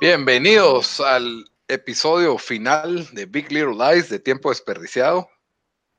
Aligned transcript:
Bienvenidos 0.00 0.98
al 0.98 1.44
episodio 1.68 2.38
final 2.38 3.06
de 3.12 3.26
Big 3.26 3.52
Little 3.52 3.74
Lies 3.74 4.08
de 4.08 4.18
Tiempo 4.18 4.48
Desperdiciado, 4.48 5.28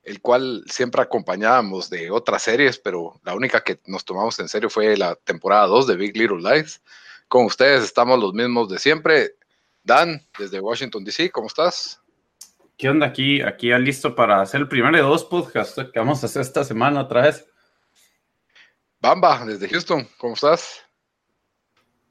el 0.02 0.21
cual 0.21 0.63
siempre 0.66 1.04
acompañábamos 1.04 1.91
de 1.91 2.09
otras 2.09 2.41
series, 2.41 2.80
pero 2.80 3.21
la 3.23 3.35
única 3.35 3.63
que 3.63 3.80
nos 3.85 4.04
tomamos 4.04 4.40
en 4.40 4.49
serio 4.49 4.71
fue 4.71 4.98
la 4.98 5.13
temporada 5.13 5.68
2 5.68 5.85
de 5.85 5.96
Big 5.98 6.18
Little 6.18 6.41
Lies. 6.41 6.82
Con 7.27 7.45
ustedes 7.45 7.84
estamos 7.84 8.20
los 8.20 8.34
mismos 8.34 8.70
de 8.70 8.79
siempre. 8.79 9.35
Dan, 9.84 10.20
desde 10.40 10.60
Washington, 10.60 11.04
D.C., 11.04 11.29
¿cómo 11.29 11.45
estás? 11.45 12.01
¿Qué 12.76 12.90
onda 12.90 13.05
aquí? 13.05 13.40
Aquí 13.40 13.68
ya 13.68 13.77
listo 13.77 14.16
para 14.16 14.41
hacer 14.41 14.62
el 14.62 14.68
primero 14.68 14.98
de 14.98 15.04
dos 15.04 15.23
podcasts 15.26 15.76
que 15.93 15.99
vamos 15.99 16.23
a 16.23 16.26
hacer 16.26 16.41
esta 16.41 16.63
semana 16.63 17.01
otra 17.01 17.21
vez. 17.21 17.45
Bamba, 18.99 19.45
desde 19.45 19.70
Houston, 19.70 20.07
¿cómo 20.18 20.34
estás? 20.34 20.82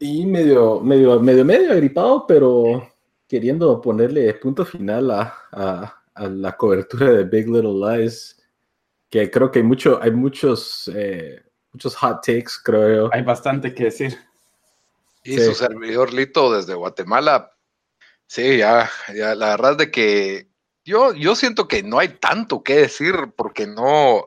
Y 0.04 0.26
medio, 0.26 0.80
medio, 0.80 1.20
medio, 1.20 1.44
medio 1.44 1.70
agripado, 1.70 2.26
pero 2.26 2.92
queriendo 3.28 3.80
ponerle 3.80 4.34
punto 4.34 4.64
final 4.64 5.08
a, 5.12 6.02
la 6.16 6.56
cobertura 6.56 7.12
de 7.12 7.22
Big 7.22 7.48
Little 7.48 7.74
Lies, 7.74 8.36
que 9.08 9.30
creo 9.30 9.52
que 9.52 9.60
hay 9.60 9.64
mucho, 9.64 10.00
hay 10.02 10.10
muchos, 10.10 10.90
eh, 10.92 11.40
muchos 11.72 11.94
hot 11.94 12.16
takes, 12.26 12.50
creo 12.64 13.10
Hay 13.12 13.22
bastante 13.22 13.72
que 13.72 13.84
decir. 13.84 14.18
Y 15.22 15.38
su 15.38 15.54
servidor 15.54 16.12
Lito 16.12 16.52
desde 16.52 16.74
Guatemala, 16.74 17.52
sí, 18.26 18.58
ya, 18.58 18.90
ya, 19.14 19.36
la 19.36 19.50
verdad 19.50 19.70
es 19.72 19.78
de 19.78 19.90
que 19.92 20.48
yo, 20.84 21.14
yo 21.14 21.36
siento 21.36 21.68
que 21.68 21.84
no 21.84 22.00
hay 22.00 22.08
tanto 22.08 22.64
que 22.64 22.74
decir 22.74 23.14
porque 23.36 23.68
no, 23.68 24.26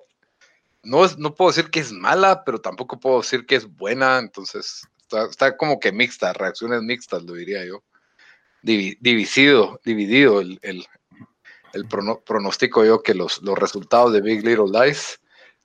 no, 0.83 1.03
es, 1.03 1.17
no 1.17 1.35
puedo 1.35 1.51
decir 1.51 1.69
que 1.69 1.81
es 1.81 1.91
mala, 1.91 2.45
pero 2.45 2.61
tampoco 2.61 2.97
puedo 2.97 3.17
decir 3.17 3.45
que 3.45 3.55
es 3.55 3.67
buena, 3.67 4.19
entonces 4.19 4.87
está, 5.29 5.57
como 5.57 5.79
que 5.79 5.91
mixta, 5.91 6.33
reacciones 6.33 6.81
mixtas, 6.81 7.23
lo 7.23 7.33
diría 7.33 7.65
yo. 7.65 7.83
dividido, 8.61 9.79
dividido 9.83 10.41
el, 10.41 10.59
el, 10.61 10.85
el 11.73 11.87
pronóstico 11.87 12.85
yo 12.85 13.03
que 13.03 13.13
los, 13.13 13.41
los 13.41 13.57
resultados 13.57 14.13
de 14.13 14.21
Big 14.21 14.45
Little 14.45 14.71
Lies 14.71 15.19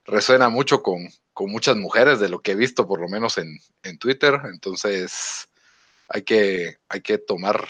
resuena 0.05 0.49
mucho 0.49 0.83
con, 0.83 1.09
con 1.33 1.51
muchas 1.51 1.77
mujeres 1.77 2.21
de 2.21 2.29
lo 2.29 2.41
que 2.41 2.53
he 2.53 2.57
visto, 2.57 2.87
por 2.87 3.01
lo 3.01 3.09
menos 3.09 3.39
en, 3.39 3.59
en 3.83 3.99
Twitter, 3.99 4.41
entonces 4.53 5.49
hay 6.09 6.23
que, 6.23 6.79
hay 6.89 7.01
que 7.01 7.19
tomar 7.19 7.69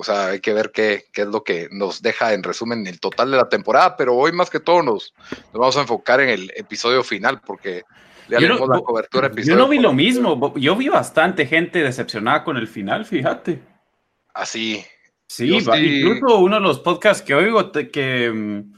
o 0.00 0.02
sea, 0.02 0.28
hay 0.28 0.40
que 0.40 0.54
ver 0.54 0.72
qué, 0.72 1.04
qué, 1.12 1.22
es 1.22 1.28
lo 1.28 1.44
que 1.44 1.68
nos 1.70 2.00
deja 2.00 2.32
en 2.32 2.42
resumen 2.42 2.86
el 2.86 3.00
total 3.00 3.30
de 3.30 3.36
la 3.36 3.50
temporada, 3.50 3.98
pero 3.98 4.16
hoy 4.16 4.32
más 4.32 4.48
que 4.48 4.58
todo 4.58 4.82
nos, 4.82 5.12
nos 5.30 5.52
vamos 5.52 5.76
a 5.76 5.82
enfocar 5.82 6.22
en 6.22 6.30
el 6.30 6.50
episodio 6.56 7.04
final 7.04 7.42
porque 7.42 7.82
yo 8.38 8.48
no, 8.48 8.66
la 8.66 8.80
cobertura 8.80 9.26
episodio. 9.28 9.56
Yo 9.56 9.62
no 9.62 9.68
vi 9.68 9.78
lo 9.78 9.92
mismo, 9.92 10.54
yo 10.56 10.76
vi 10.76 10.88
bastante 10.88 11.46
gente 11.46 11.82
decepcionada 11.82 12.44
con 12.44 12.56
el 12.56 12.68
final, 12.68 13.04
fíjate. 13.04 13.60
Así. 14.34 14.84
Sí, 15.26 15.48
incluso 15.48 16.38
uno 16.38 16.56
de 16.56 16.60
los 16.60 16.80
podcasts 16.80 17.22
que 17.22 17.34
oigo 17.34 17.70
que 17.70 18.30
mm, 18.32 18.72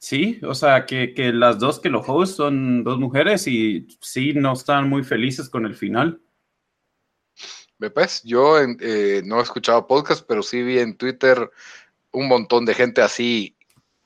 sí, 0.00 0.40
o 0.42 0.52
sea, 0.52 0.84
que, 0.84 1.14
que 1.14 1.32
las 1.32 1.60
dos 1.60 1.78
que 1.78 1.90
lo 1.90 2.00
host 2.00 2.36
son 2.36 2.82
dos 2.82 2.98
mujeres 2.98 3.46
y 3.46 3.86
sí, 4.00 4.32
no 4.34 4.54
están 4.54 4.88
muy 4.88 5.04
felices 5.04 5.48
con 5.48 5.64
el 5.64 5.76
final. 5.76 6.20
Pues 7.94 8.22
yo 8.24 8.58
eh, 8.58 9.22
no 9.24 9.38
he 9.38 9.42
escuchado 9.42 9.86
podcast, 9.86 10.24
pero 10.26 10.42
sí 10.42 10.62
vi 10.62 10.78
en 10.78 10.96
Twitter 10.96 11.50
un 12.10 12.28
montón 12.28 12.64
de 12.64 12.74
gente 12.74 13.02
así. 13.02 13.56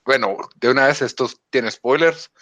Bueno, 0.05 0.37
de 0.57 0.71
una 0.71 0.87
vez 0.87 1.03
esto 1.03 1.29
tiene 1.51 1.71
spoilers, 1.71 2.33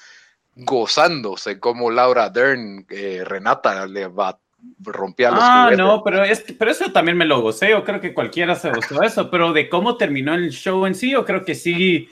gozándose 0.58 1.58
como 1.58 1.90
Laura 1.90 2.28
Dern, 2.30 2.84
eh, 2.90 3.22
Renata 3.24 3.86
le 3.86 4.08
va 4.08 4.38
rompía 4.80 5.30
los 5.30 5.40
Ah, 5.40 5.70
no, 5.76 6.02
pero, 6.02 6.24
es, 6.24 6.44
pero 6.58 6.70
eso 6.70 6.90
también 6.90 7.16
me 7.16 7.24
lo 7.24 7.40
gocé. 7.40 7.70
Yo 7.70 7.84
creo 7.84 8.00
que 8.00 8.12
cualquiera 8.12 8.56
se 8.56 8.70
gozó 8.70 9.02
eso, 9.02 9.30
pero 9.30 9.52
de 9.52 9.68
cómo 9.68 9.96
terminó 9.96 10.34
el 10.34 10.50
show 10.50 10.84
en 10.86 10.94
sí, 10.94 11.12
yo 11.12 11.24
creo 11.24 11.44
que 11.44 11.54
sí. 11.54 12.08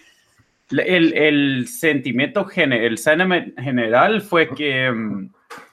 El, 0.70 1.12
el 1.14 1.68
sentimiento, 1.68 2.48
el 2.54 2.98
sentiment 2.98 3.58
general 3.60 4.20
fue 4.20 4.48
que 4.48 4.92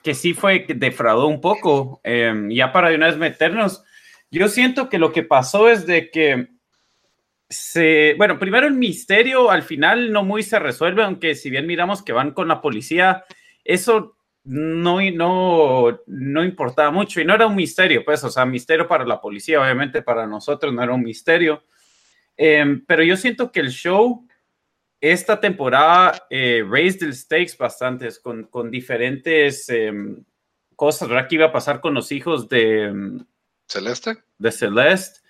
que 0.02 0.14
sí 0.14 0.34
fue 0.34 0.66
que 0.66 0.74
defraudó 0.74 1.26
un 1.26 1.40
poco. 1.40 2.00
Em, 2.04 2.50
ya 2.50 2.72
para 2.72 2.90
de 2.90 2.96
una 2.96 3.06
vez 3.06 3.16
meternos, 3.16 3.82
yo 4.30 4.48
siento 4.48 4.88
que 4.88 4.98
lo 4.98 5.12
que 5.12 5.22
pasó 5.22 5.68
es 5.68 5.86
de 5.86 6.10
que 6.10 6.48
se, 7.54 8.14
bueno, 8.18 8.38
primero 8.38 8.66
el 8.66 8.74
misterio 8.74 9.50
al 9.50 9.62
final 9.62 10.12
no 10.12 10.24
muy 10.24 10.42
se 10.42 10.58
resuelve, 10.58 11.02
aunque 11.02 11.34
si 11.34 11.50
bien 11.50 11.66
miramos 11.66 12.02
que 12.02 12.12
van 12.12 12.32
con 12.32 12.48
la 12.48 12.60
policía, 12.60 13.24
eso 13.64 14.16
no, 14.44 15.00
no, 15.00 16.00
no 16.06 16.44
importaba 16.44 16.90
mucho 16.90 17.20
y 17.20 17.24
no 17.24 17.34
era 17.34 17.46
un 17.46 17.56
misterio, 17.56 18.04
pues, 18.04 18.22
o 18.24 18.30
sea, 18.30 18.44
misterio 18.44 18.86
para 18.86 19.06
la 19.06 19.20
policía, 19.20 19.60
obviamente 19.60 20.02
para 20.02 20.26
nosotros 20.26 20.72
no 20.72 20.82
era 20.82 20.92
un 20.92 21.02
misterio. 21.02 21.64
Em, 22.36 22.84
pero 22.84 23.02
yo 23.02 23.16
siento 23.16 23.52
que 23.52 23.60
el 23.60 23.70
show 23.70 24.26
esta 25.00 25.38
temporada 25.38 26.26
eh, 26.30 26.64
raised 26.66 27.00
the 27.00 27.12
stakes 27.12 27.56
bastantes 27.58 28.18
con, 28.18 28.44
con 28.44 28.70
diferentes 28.70 29.68
em, 29.68 30.24
cosas, 30.76 31.08
¿verdad? 31.08 31.28
¿Qué 31.28 31.34
iba 31.36 31.46
a 31.46 31.52
pasar 31.52 31.80
con 31.80 31.94
los 31.94 32.10
hijos 32.10 32.48
de 32.48 32.84
em, 32.84 33.26
Celeste? 33.68 34.16
De 34.38 34.50
Celeste. 34.50 35.20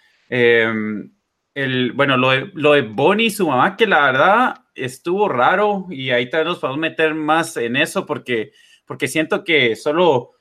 El, 1.54 1.92
bueno, 1.92 2.16
lo 2.16 2.30
de, 2.30 2.50
lo 2.54 2.72
de 2.72 2.82
Bonnie 2.82 3.26
y 3.26 3.30
su 3.30 3.48
mamá, 3.48 3.76
que 3.76 3.86
la 3.86 4.06
verdad 4.06 4.54
estuvo 4.74 5.28
raro 5.28 5.86
y 5.90 6.10
ahí 6.10 6.28
también 6.28 6.48
nos 6.48 6.58
podemos 6.58 6.80
meter 6.80 7.14
más 7.14 7.56
en 7.56 7.76
eso 7.76 8.04
porque, 8.06 8.52
porque 8.86 9.08
siento 9.08 9.44
que 9.44 9.76
solo 9.76 10.34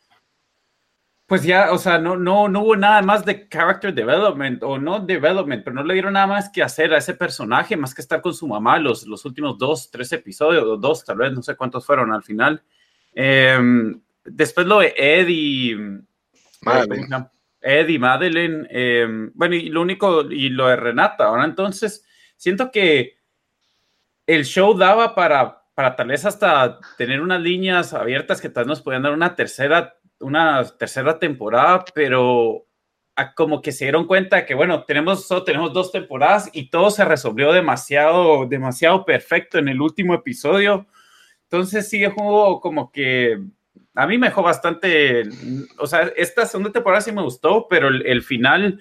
pues 1.25 1.44
ya, 1.44 1.72
o 1.72 1.78
sea, 1.78 1.97
no, 1.97 2.18
no, 2.18 2.50
no 2.50 2.62
hubo 2.62 2.75
nada 2.75 3.02
más 3.02 3.25
de 3.25 3.47
character 3.47 3.94
development 3.94 4.62
o 4.62 4.78
no 4.78 5.00
development, 5.00 5.63
pero 5.63 5.75
no 5.75 5.84
le 5.84 5.94
dieron 5.94 6.13
nada 6.13 6.28
más 6.28 6.50
que 6.50 6.62
hacer 6.62 6.94
a 6.94 6.97
ese 6.97 7.13
personaje 7.13 7.78
más 7.78 7.96
que 7.96 8.02
estar 8.02 8.22
con 8.22 8.34
su 8.34 8.46
mamá 8.46 8.78
los, 8.78 9.07
los 9.07 9.23
últimos 9.25 9.57
dos, 9.57 9.90
tres 9.90 10.12
episodios, 10.12 10.63
o 10.63 10.78
dos, 10.78 11.03
tal 11.06 11.18
vez, 11.18 11.31
no 11.31 11.41
sé 11.41 11.56
cuántos 11.56 11.85
fueron 11.85 12.13
al 12.13 12.23
final. 12.23 12.62
Em, 13.13 14.00
después 14.25 14.68
lo 14.68 14.79
de 14.79 14.94
Eddie. 14.96 16.03
Madeleine. 16.62 17.29
Eddie, 17.63 18.00
Madeleine. 18.00 18.68
Em, 18.69 19.31
bueno, 19.34 19.56
y 19.56 19.69
lo 19.69 19.81
único, 19.81 20.22
y 20.29 20.50
lo 20.50 20.68
de 20.68 20.75
Renata. 20.75 21.25
Ahora 21.25 21.46
entonces, 21.46 22.06
siento 22.35 22.72
que 22.72 23.18
el 24.28 24.46
show 24.46 24.78
daba 24.78 25.16
para, 25.16 25.63
para 25.73 25.96
tal 25.96 26.07
vez 26.07 26.25
hasta 26.25 26.79
tener 26.97 27.22
unas 27.22 27.41
líneas 27.41 27.93
abiertas 27.93 28.41
que 28.41 28.49
tal 28.49 28.66
vez 28.66 28.70
nos 28.70 28.82
podían 28.82 29.03
dar 29.03 29.14
una 29.14 29.35
tercera 29.35 29.96
una 30.23 30.64
tercera 30.78 31.20
temporada, 31.20 31.85
pero 31.93 32.66
como 33.35 33.61
que 33.61 33.72
se 33.72 33.85
dieron 33.85 34.08
cuenta 34.08 34.46
que, 34.46 34.55
bueno, 34.55 34.84
tenemos, 34.85 35.28
solo 35.28 35.43
tenemos 35.43 35.73
dos 35.73 35.91
temporadas 35.91 36.49
y 36.53 36.70
todo 36.70 36.90
se 36.90 37.05
resolvió 37.05 37.52
demasiado, 37.52 38.46
demasiado 38.47 39.05
perfecto 39.05 39.59
en 39.59 39.67
el 39.67 39.82
último 39.82 40.16
episodio. 40.16 40.88
Entonces 41.43 41.90
sí, 41.90 42.03
es 42.03 42.14
como 42.14 42.91
que 42.91 43.40
a 43.96 44.08
mí 44.08 44.17
me 44.17 44.28
dejó 44.28 44.41
bastante, 44.41 45.23
o 45.78 45.87
sea, 45.87 46.11
esta 46.16 46.46
segunda 46.46 46.72
temporada 46.72 47.02
sí 47.02 47.11
me 47.11 47.22
gustó, 47.22 47.67
pero 47.70 47.90
el 47.90 48.23
final 48.23 48.79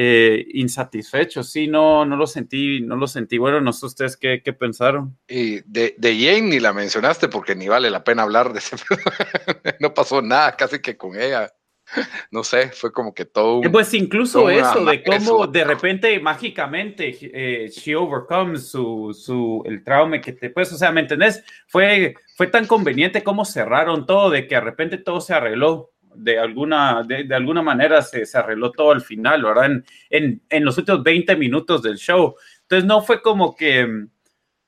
eh, 0.00 0.46
insatisfecho. 0.52 1.42
Sí, 1.42 1.66
no, 1.66 2.04
no 2.04 2.16
lo 2.16 2.28
sentí, 2.28 2.80
no 2.80 2.94
lo 2.94 3.08
sentí. 3.08 3.36
Bueno, 3.36 3.60
no 3.60 3.72
sé 3.72 3.86
ustedes 3.86 4.16
qué, 4.16 4.42
qué 4.44 4.52
pensaron. 4.52 5.18
Y 5.26 5.60
de, 5.62 5.96
de, 5.98 6.16
Jane 6.16 6.42
ni 6.42 6.60
la 6.60 6.72
mencionaste 6.72 7.26
porque 7.26 7.56
ni 7.56 7.66
vale 7.66 7.90
la 7.90 8.04
pena 8.04 8.22
hablar 8.22 8.52
de 8.52 8.60
ese. 8.60 8.76
no 9.80 9.92
pasó 9.94 10.22
nada, 10.22 10.52
casi 10.52 10.78
que 10.78 10.96
con 10.96 11.20
ella. 11.20 11.52
No 12.30 12.44
sé, 12.44 12.70
fue 12.70 12.92
como 12.92 13.14
que 13.14 13.24
todo. 13.24 13.62
Eh, 13.62 13.70
pues 13.70 13.92
incluso 13.94 14.50
eso, 14.50 14.84
de 14.84 15.02
cómo 15.02 15.46
de 15.46 15.64
repente 15.64 16.18
mágicamente 16.20 17.16
eh, 17.20 17.68
she 17.68 17.94
overcomes 17.94 18.68
su, 18.68 19.16
su, 19.18 19.62
el 19.66 19.82
trauma 19.82 20.20
que 20.20 20.32
te. 20.32 20.50
Pues, 20.50 20.72
o 20.72 20.76
sea, 20.76 20.92
¿me 20.92 21.00
entendés? 21.00 21.42
Fue, 21.66 22.14
fue 22.36 22.48
tan 22.48 22.66
conveniente 22.66 23.22
cómo 23.22 23.44
cerraron 23.44 24.06
todo, 24.06 24.30
de 24.30 24.46
que 24.46 24.54
de 24.54 24.60
repente 24.60 24.98
todo 24.98 25.20
se 25.20 25.34
arregló 25.34 25.92
de 26.14 26.38
alguna, 26.38 27.02
de, 27.06 27.32
alguna 27.34 27.62
manera 27.62 28.02
se, 28.02 28.26
se, 28.26 28.38
arregló 28.38 28.72
todo 28.72 28.90
al 28.90 29.02
final, 29.02 29.42
¿verdad? 29.42 29.66
En, 29.66 29.84
en, 30.10 30.42
en, 30.48 30.64
los 30.64 30.76
últimos 30.76 31.02
20 31.02 31.36
minutos 31.36 31.82
del 31.82 31.96
show. 31.96 32.34
Entonces 32.62 32.86
no 32.86 33.02
fue 33.02 33.22
como 33.22 33.54
que 33.54 33.86
mm, 33.86 34.10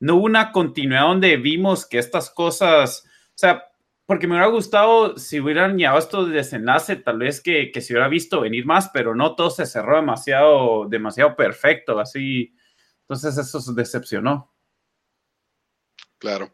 no 0.01 0.17
hubo 0.17 0.25
una 0.27 0.53
continuidad 0.53 1.03
donde 1.03 1.37
vimos 1.37 1.87
que 1.87 1.99
estas 1.99 2.31
cosas, 2.31 3.05
o 3.07 3.39
sea, 3.39 3.65
porque 4.11 4.27
me 4.27 4.35
hubiera 4.35 4.51
gustado 4.51 5.17
si 5.17 5.39
hubieran 5.39 5.79
llevado 5.79 6.01
esto 6.01 6.27
de 6.27 6.35
desenlace, 6.35 6.97
tal 6.97 7.19
vez 7.19 7.41
que, 7.41 7.71
que 7.71 7.81
se 7.81 7.93
hubiera 7.93 8.09
visto 8.09 8.41
venir 8.41 8.67
más, 8.67 8.91
pero 8.93 9.15
no 9.15 9.37
todo 9.37 9.51
se 9.51 9.67
cerró 9.67 9.95
demasiado, 9.95 10.89
demasiado 10.89 11.37
perfecto, 11.37 11.97
así. 11.97 12.53
Entonces 13.03 13.39
eso 13.39 13.61
se 13.61 13.73
decepcionó. 13.73 14.53
Claro. 16.19 16.53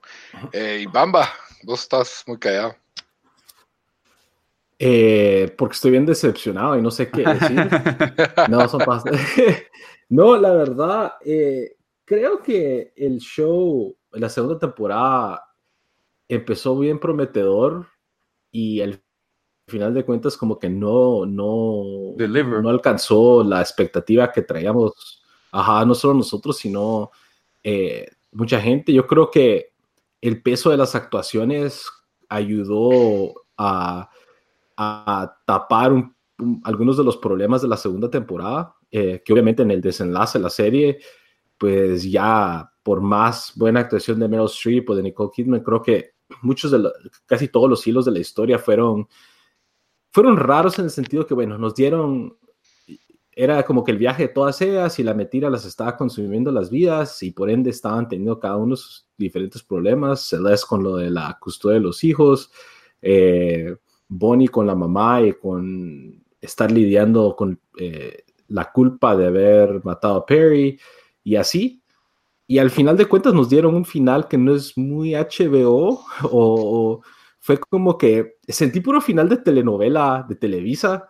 Eh, 0.53 0.81
y 0.83 0.87
Bamba, 0.87 1.31
vos 1.63 1.81
estás 1.81 2.25
muy 2.27 2.39
callado. 2.39 2.77
Eh, 4.79 5.51
porque 5.57 5.77
estoy 5.77 5.93
bien 5.93 6.05
decepcionado 6.05 6.77
y 6.77 6.83
no 6.83 6.91
sé 6.91 7.09
qué 7.11 7.23
decir. 7.23 7.57
no, 8.51 8.69
son 8.69 8.83
no, 10.11 10.37
la 10.37 10.53
verdad, 10.53 11.15
eh, 11.25 11.79
creo 12.05 12.43
que 12.43 12.93
el 12.95 13.17
show, 13.17 13.97
la 14.11 14.29
segunda 14.29 14.59
temporada, 14.59 15.46
empezó 16.29 16.79
bien 16.79 16.99
prometedor 16.99 17.87
y 18.51 18.81
al 18.81 19.03
final 19.69 19.95
de 19.95 20.05
cuentas 20.05 20.37
como 20.37 20.59
que 20.59 20.71
no, 20.71 21.27
no, 21.27 22.15
no 22.17 22.69
alcanzó 22.69 23.43
la 23.43 23.61
expectativa 23.61 24.33
que 24.33 24.43
traíamos, 24.43 25.23
ajá, 25.51 25.85
no 25.85 25.95
solo 25.95 26.15
nosotros, 26.15 26.57
sino 26.57 27.11
eh, 27.63 28.09
mucha 28.33 28.61
gente. 28.61 28.93
Yo 28.93 29.07
creo 29.07 29.31
que 29.31 29.73
el 30.21 30.43
peso 30.43 30.71
de 30.71 30.77
las 30.77 30.95
actuaciones 30.95 31.87
ayudó 32.29 33.45
a, 33.57 34.09
a 34.77 35.37
tapar 35.47 35.93
algunos 36.65 36.97
de 36.97 37.05
los 37.05 37.17
problemas 37.17 37.63
de 37.63 37.69
la 37.69 37.77
segunda 37.77 38.11
temporada, 38.11 38.75
eh, 38.91 39.23
que 39.25 39.33
obviamente 39.33 39.63
en 39.63 39.71
el 39.71 39.81
desenlace 39.81 40.39
de 40.39 40.43
la 40.45 40.51
serie, 40.51 40.99
pues 41.59 42.11
ya 42.11 42.71
por 42.83 43.01
más 43.01 43.53
buena 43.57 43.81
actuación 43.81 44.21
de 44.21 44.29
Meryl 44.29 44.47
Streep 44.47 44.91
o 44.91 44.95
de 44.95 45.03
Nicole 45.03 45.31
Kidman, 45.35 45.63
creo 45.63 45.83
que 45.83 46.16
muchos 46.43 46.71
de 46.71 46.91
casi 47.27 47.49
todos 47.49 47.69
los 47.69 47.87
hilos 47.87 48.05
de 48.05 48.13
la 48.13 48.19
historia 48.19 48.59
fueron, 48.59 49.09
fueron 50.11 50.37
raros 50.37 50.79
en 50.79 50.87
el 50.87 50.91
sentido 50.91 51.27
que, 51.27 51.35
bueno, 51.35 51.59
nos 51.59 51.75
dieron, 51.75 52.37
era 53.33 53.63
como 53.65 53.85
que 53.85 53.93
el 53.93 53.99
viaje 53.99 54.25
de 54.25 54.35
todas 54.35 54.61
ellas 54.63 54.99
y 54.99 55.03
la 55.03 55.15
mentira 55.15 55.51
las 55.51 55.65
estaba 55.65 55.97
consumiendo 55.97 56.51
las 56.51 56.71
vidas 56.71 57.23
y 57.23 57.33
por 57.33 57.51
ende 57.51 57.71
estaban 57.71 58.09
teniendo 58.09 58.39
cada 58.41 58.57
uno 58.57 58.77
sus 58.77 59.07
diferentes 59.17 59.63
problemas, 59.63 60.29
Celeste 60.29 60.67
con 60.69 60.83
lo 60.83 60.97
de 60.97 61.11
la 61.11 61.39
custodia 61.41 61.75
de 61.75 61.83
los 61.83 62.03
hijos, 62.05 62.51
eh, 63.03 63.77
Bonnie 64.09 64.49
con 64.49 64.67
la 64.67 64.75
mamá 64.75 65.23
y 65.23 65.33
con 65.35 66.25
estar 66.41 66.71
lidiando 66.71 67.35
con 67.37 67.61
eh, 67.79 68.25
la 68.49 68.71
culpa 68.73 69.17
de 69.17 69.27
haber 69.27 69.85
matado 69.85 70.17
a 70.17 70.27
Perry 70.27 70.79
y 71.25 71.37
así. 71.37 71.83
Y 72.47 72.59
al 72.59 72.71
final 72.71 72.97
de 72.97 73.07
cuentas 73.07 73.35
nos 73.35 73.49
dieron 73.49 73.75
un 73.75 73.85
final 73.85 74.29
que 74.29 74.39
no 74.39 74.55
es 74.55 74.77
muy 74.79 75.15
HBO 75.15 76.05
o, 76.23 77.03
fue 77.41 77.59
como 77.59 77.97
que 77.97 78.39
sentí 78.47 78.81
puro 78.81 79.01
final 79.01 79.29
de 79.29 79.39
telenovela 79.39 80.25
de 80.29 80.35
Televisa, 80.35 81.09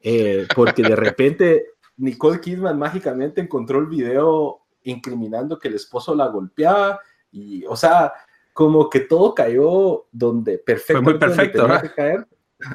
eh, 0.00 0.46
porque 0.54 0.82
de 0.82 0.96
repente 0.96 1.66
Nicole 1.96 2.40
Kidman 2.40 2.78
mágicamente 2.78 3.40
encontró 3.40 3.78
el 3.80 3.86
video 3.86 4.62
incriminando 4.82 5.58
que 5.58 5.68
el 5.68 5.74
esposo 5.74 6.14
la 6.14 6.28
golpeaba 6.28 7.00
y, 7.30 7.64
o 7.66 7.76
sea, 7.76 8.12
como 8.52 8.88
que 8.88 9.00
todo 9.00 9.34
cayó 9.34 10.06
donde 10.10 10.58
perfecto. 10.58 11.02
Fue 11.02 11.12
muy 11.12 11.18
perfecto, 11.18 11.66
Que 11.80 11.92
caer. 11.92 12.26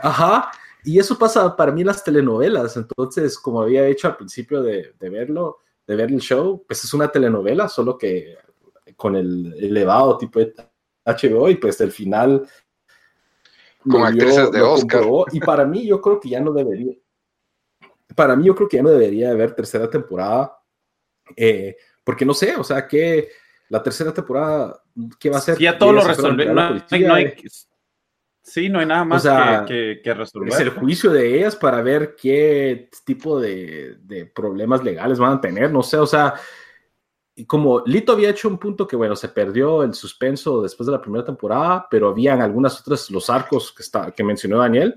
Ajá. 0.01 0.51
Y 0.85 0.99
eso 0.99 1.17
pasa 1.17 1.55
para 1.55 1.71
mí 1.71 1.81
en 1.81 1.87
las 1.87 2.03
telenovelas. 2.03 2.77
Entonces, 2.77 3.37
como 3.37 3.61
había 3.61 3.87
hecho 3.87 4.07
al 4.07 4.17
principio 4.17 4.61
de, 4.61 4.93
de 4.99 5.09
verlo, 5.09 5.59
de 5.85 5.95
ver 5.95 6.11
el 6.11 6.19
show, 6.19 6.63
pues 6.67 6.83
es 6.83 6.93
una 6.93 7.11
telenovela, 7.11 7.67
solo 7.67 7.97
que 7.97 8.37
con 8.95 9.15
el 9.15 9.53
elevado 9.57 10.17
tipo 10.17 10.39
de 10.39 10.53
HBO 11.05 11.49
y 11.49 11.55
pues 11.55 11.79
el 11.81 11.91
final 11.91 12.47
con 13.89 14.03
actrices 14.03 14.51
de 14.51 14.61
Oscar. 14.61 15.03
Y 15.31 15.39
para 15.39 15.65
mí 15.65 15.85
yo 15.85 16.01
creo 16.01 16.19
que 16.19 16.29
ya 16.29 16.39
no 16.39 16.53
debería, 16.53 16.93
para 18.15 18.35
mí 18.35 18.45
yo 18.45 18.55
creo 18.55 18.67
que 18.67 18.77
ya 18.77 18.83
no 18.83 18.89
debería 18.89 19.31
haber 19.31 19.53
tercera 19.53 19.89
temporada, 19.89 20.57
eh, 21.35 21.75
porque 22.03 22.25
no 22.25 22.33
sé, 22.33 22.55
o 22.55 22.63
sea, 22.63 22.87
que 22.87 23.29
la 23.69 23.81
tercera 23.81 24.13
temporada, 24.13 24.81
¿qué 25.19 25.29
va 25.29 25.37
a 25.37 25.41
ser? 25.41 25.57
Ya 25.57 25.77
todo 25.77 25.93
lo 25.93 26.03
resolver, 26.03 26.53
Sí, 28.43 28.67
no 28.67 28.79
hay 28.79 28.85
nada 28.85 29.05
más 29.05 29.23
que, 29.23 30.01
resolver. 30.03 30.49
Es 30.49 30.59
el 30.59 30.71
juicio 30.71 31.09
de 31.11 31.37
ellas 31.37 31.55
para 31.55 31.81
ver 31.81 32.15
qué 32.15 32.89
tipo 33.05 33.39
de, 33.39 33.97
problemas 34.35 34.83
legales 34.83 35.17
van 35.17 35.37
a 35.37 35.41
tener, 35.41 35.71
no 35.71 35.81
sé, 35.81 35.97
o 35.97 36.05
sea, 36.05 36.33
como 37.47 37.81
Lito 37.85 38.11
había 38.11 38.29
hecho 38.29 38.49
un 38.49 38.57
punto 38.59 38.85
que, 38.85 38.97
bueno, 38.97 39.15
se 39.15 39.29
perdió 39.29 39.81
el 39.81 39.93
suspenso 39.93 40.61
después 40.61 40.85
de 40.85 40.91
la 40.91 41.01
primera 41.01 41.23
temporada, 41.23 41.87
pero 41.89 42.09
habían 42.09 42.41
algunas 42.41 42.81
otras, 42.81 43.09
los 43.09 43.29
arcos 43.29 43.71
que, 43.71 43.81
está, 43.81 44.11
que 44.11 44.25
mencionó 44.25 44.57
Daniel, 44.57 44.93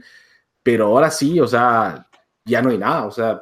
pero 0.60 0.87
ahora 0.87 1.08
sí, 1.08 1.38
o 1.38 1.46
sea, 1.46 2.08
ya 2.44 2.60
no 2.60 2.70
hay 2.70 2.78
nada, 2.78 3.06
o 3.06 3.12
sea, 3.12 3.40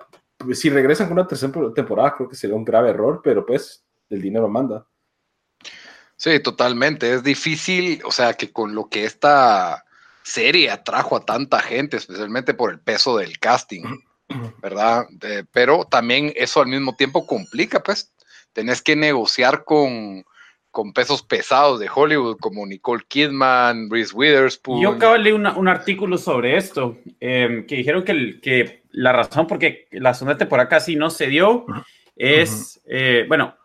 si 0.52 0.68
regresan 0.68 1.08
con 1.08 1.18
una 1.18 1.26
tercera 1.26 1.50
temporada, 1.74 2.14
creo 2.14 2.28
que 2.28 2.36
sería 2.36 2.56
un 2.56 2.64
grave 2.64 2.90
error, 2.90 3.22
pero 3.24 3.46
pues 3.46 3.82
el 4.10 4.20
dinero 4.20 4.48
manda. 4.48 4.86
Sí, 6.16 6.40
totalmente. 6.40 7.12
Es 7.12 7.22
difícil, 7.22 8.00
o 8.04 8.12
sea, 8.12 8.34
que 8.34 8.52
con 8.52 8.74
lo 8.74 8.88
que 8.88 9.04
esta 9.04 9.83
serie 10.24 10.70
atrajo 10.70 11.16
a 11.16 11.24
tanta 11.24 11.60
gente, 11.60 11.98
especialmente 11.98 12.54
por 12.54 12.72
el 12.72 12.80
peso 12.80 13.16
del 13.18 13.38
casting, 13.38 13.82
¿verdad? 14.62 15.06
pero 15.52 15.84
también 15.84 16.32
eso 16.34 16.60
al 16.60 16.68
mismo 16.68 16.96
tiempo 16.96 17.26
complica, 17.26 17.82
pues, 17.82 18.12
tenés 18.52 18.80
que 18.82 18.96
negociar 18.96 19.64
con, 19.64 20.24
con 20.70 20.92
pesos 20.92 21.22
pesados 21.22 21.78
de 21.78 21.90
Hollywood 21.94 22.38
como 22.38 22.66
Nicole 22.66 23.04
Kidman, 23.06 23.90
Reese 23.90 24.14
Witherspoon. 24.14 24.80
Yo 24.80 24.90
acabo 24.90 25.12
de 25.12 25.18
leer 25.20 25.34
un 25.34 25.68
artículo 25.68 26.16
sobre 26.16 26.56
esto, 26.56 26.96
em, 27.20 27.66
que 27.66 27.76
dijeron 27.76 28.02
que, 28.02 28.40
que 28.40 28.82
la 28.90 29.12
razón 29.12 29.46
por 29.46 29.58
qué 29.58 29.88
la 29.92 30.14
segunda 30.14 30.38
temporada 30.38 30.68
casi 30.68 30.96
no 30.96 31.10
se 31.10 31.26
dio 31.26 31.66
es, 32.16 32.80
eh, 32.86 33.24
bueno, 33.28 33.56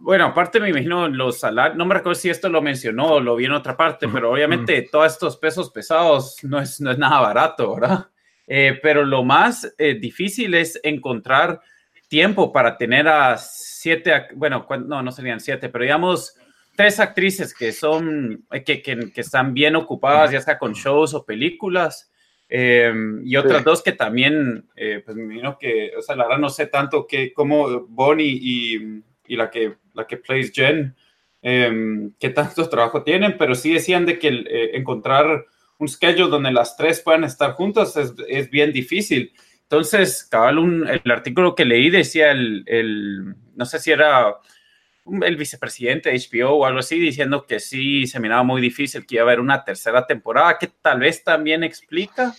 bueno, 0.00 0.26
aparte 0.26 0.60
me 0.60 0.68
imagino 0.68 1.08
los 1.08 1.40
salarios, 1.40 1.78
no 1.78 1.86
me 1.86 1.94
recuerdo 1.94 2.20
si 2.20 2.28
esto 2.28 2.48
lo 2.50 2.60
mencionó 2.60 3.14
o 3.14 3.20
lo 3.20 3.36
vi 3.36 3.46
en 3.46 3.52
otra 3.52 3.76
parte, 3.76 4.06
pero 4.06 4.30
obviamente 4.30 4.82
todos 4.90 5.12
estos 5.12 5.36
pesos 5.38 5.70
pesados 5.70 6.36
no 6.42 6.60
es, 6.60 6.80
no 6.80 6.90
es 6.90 6.98
nada 6.98 7.20
barato, 7.20 7.74
¿verdad? 7.74 8.06
Eh, 8.46 8.78
pero 8.82 9.04
lo 9.04 9.24
más 9.24 9.74
eh, 9.78 9.94
difícil 9.94 10.54
es 10.54 10.78
encontrar 10.82 11.60
tiempo 12.08 12.52
para 12.52 12.76
tener 12.76 13.08
a 13.08 13.38
siete, 13.38 14.26
bueno, 14.34 14.66
no, 14.84 15.02
no 15.02 15.10
serían 15.10 15.40
siete, 15.40 15.70
pero 15.70 15.84
digamos 15.84 16.36
tres 16.76 17.00
actrices 17.00 17.54
que 17.54 17.72
son, 17.72 18.44
eh, 18.50 18.62
que, 18.62 18.82
que, 18.82 19.10
que 19.10 19.20
están 19.22 19.54
bien 19.54 19.74
ocupadas, 19.74 20.32
ya 20.32 20.40
sea 20.42 20.58
con 20.58 20.74
shows 20.74 21.14
o 21.14 21.24
películas, 21.24 22.10
y 22.54 23.36
otras 23.36 23.64
dos 23.64 23.82
que 23.82 23.92
también, 23.92 24.68
pues 24.74 25.16
me 25.16 25.22
imagino 25.22 25.56
que, 25.58 25.92
o 25.96 26.02
sea, 26.02 26.14
la 26.16 26.24
verdad 26.24 26.38
no 26.38 26.50
sé 26.50 26.66
tanto 26.66 27.06
que, 27.06 27.32
como 27.32 27.86
Bonnie 27.88 28.38
y 28.42 29.02
y 29.32 29.36
la 29.36 29.50
que, 29.50 29.76
la 29.94 30.06
que 30.06 30.18
plays 30.18 30.52
Jen, 30.52 30.94
eh, 31.40 32.10
qué 32.20 32.28
tanto 32.28 32.68
trabajo 32.68 33.02
tienen, 33.02 33.36
pero 33.38 33.54
sí 33.54 33.72
decían 33.72 34.04
de 34.04 34.18
que 34.18 34.28
eh, 34.28 34.70
encontrar 34.74 35.46
un 35.78 35.88
schedule 35.88 36.30
donde 36.30 36.52
las 36.52 36.76
tres 36.76 37.00
puedan 37.00 37.24
estar 37.24 37.52
juntas 37.52 37.96
es, 37.96 38.12
es 38.28 38.50
bien 38.50 38.72
difícil. 38.72 39.32
Entonces, 39.62 40.24
cabal, 40.30 40.58
un, 40.58 40.86
el 40.86 41.10
artículo 41.10 41.54
que 41.54 41.64
leí 41.64 41.88
decía 41.88 42.30
el, 42.30 42.62
el, 42.66 43.34
no 43.56 43.64
sé 43.64 43.78
si 43.78 43.90
era 43.90 44.36
el 45.06 45.36
vicepresidente 45.36 46.10
de 46.10 46.18
HBO 46.18 46.50
o 46.50 46.66
algo 46.66 46.80
así, 46.80 46.98
diciendo 47.00 47.46
que 47.46 47.58
sí 47.58 48.06
se 48.06 48.20
miraba 48.20 48.42
muy 48.42 48.60
difícil 48.60 49.06
que 49.06 49.14
iba 49.14 49.22
a 49.22 49.26
haber 49.26 49.40
una 49.40 49.64
tercera 49.64 50.06
temporada, 50.06 50.58
que 50.58 50.68
tal 50.82 51.00
vez 51.00 51.24
también 51.24 51.64
explica 51.64 52.34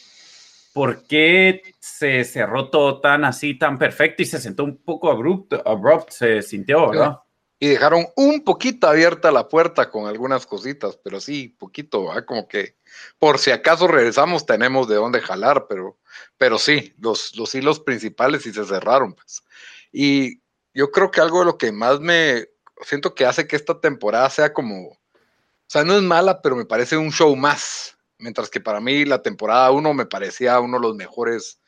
por 0.74 1.06
qué 1.06 1.62
se 1.80 2.24
cerró 2.24 2.70
todo 2.70 3.00
tan 3.00 3.24
así, 3.24 3.58
tan 3.58 3.78
perfecto 3.78 4.24
y 4.24 4.26
se 4.26 4.42
sentó 4.42 4.64
un 4.64 4.78
poco 4.78 5.12
abrupto, 5.12 5.62
abrupt, 5.66 6.10
se 6.10 6.42
sintió, 6.42 6.90
¿verdad? 6.90 7.20
Y 7.60 7.68
dejaron 7.68 8.08
un 8.18 8.44
poquito 8.44 8.88
abierta 8.88 9.32
la 9.32 9.48
puerta 9.48 9.90
con 9.90 10.08
algunas 10.08 10.46
cositas, 10.46 11.00
pero 11.02 11.22
sí, 11.22 11.48
poquito, 11.48 12.08
¿verdad? 12.08 12.26
como 12.26 12.48
que 12.48 12.76
por 13.20 13.38
si 13.38 13.52
acaso 13.52 13.88
regresamos 13.88 14.46
tenemos 14.46 14.90
de 14.90 14.96
dónde 14.96 15.22
jalar, 15.22 15.68
pero, 15.70 15.98
pero 16.38 16.58
sí, 16.58 16.94
los, 16.98 17.36
los 17.38 17.56
hilos 17.56 17.80
principales 17.80 18.42
sí 18.42 18.52
se 18.52 18.66
cerraron. 18.66 19.14
Pues. 19.14 19.44
Y 19.94 20.42
yo 20.74 20.92
creo 20.92 21.10
que 21.10 21.22
algo 21.22 21.40
de 21.40 21.46
lo 21.46 21.58
que 21.58 21.72
más 21.72 22.02
me 22.02 22.48
siento 22.82 23.16
que 23.16 23.26
hace 23.26 23.48
que 23.48 23.56
esta 23.56 23.80
temporada 23.80 24.30
sea 24.30 24.52
como, 24.52 24.88
o 24.90 24.98
sea, 25.68 25.86
no 25.86 25.96
es 25.96 26.02
mala, 26.02 26.42
pero 26.42 26.58
me 26.58 26.66
parece 26.66 26.98
un 26.98 27.12
show 27.12 27.34
más 27.36 27.98
mientras 28.24 28.50
que 28.50 28.62
para 28.62 28.80
mí 28.80 29.04
la 29.04 29.22
temporada 29.22 29.70
1 29.72 29.94
me 29.94 30.06
parecía 30.06 30.60
uno 30.62 30.78
de 30.80 30.88
los 30.88 30.96
mejores, 30.96 31.60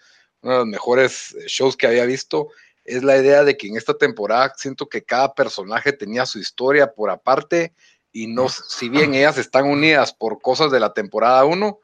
uno 0.41 0.53
de 0.53 0.59
los 0.59 0.67
mejores 0.67 1.35
eh, 1.35 1.43
shows 1.47 1.75
que 1.75 1.85
había 1.85 2.05
visto, 2.05 2.47
es 2.85 3.03
la 3.03 3.17
idea 3.17 3.43
de 3.43 3.57
que 3.57 3.67
en 3.67 3.77
esta 3.77 3.95
temporada 3.97 4.53
siento 4.55 4.88
que 4.88 5.03
cada 5.03 5.33
personaje 5.33 5.91
tenía 5.91 6.25
su 6.25 6.39
historia 6.39 6.93
por 6.93 7.09
aparte 7.09 7.74
y 8.12 8.27
no, 8.27 8.47
si 8.47 8.88
bien 8.88 9.13
ellas 9.13 9.38
están 9.38 9.65
unidas 9.65 10.13
por 10.13 10.41
cosas 10.41 10.71
de 10.71 10.79
la 10.79 10.93
temporada 10.93 11.43
1, 11.43 11.77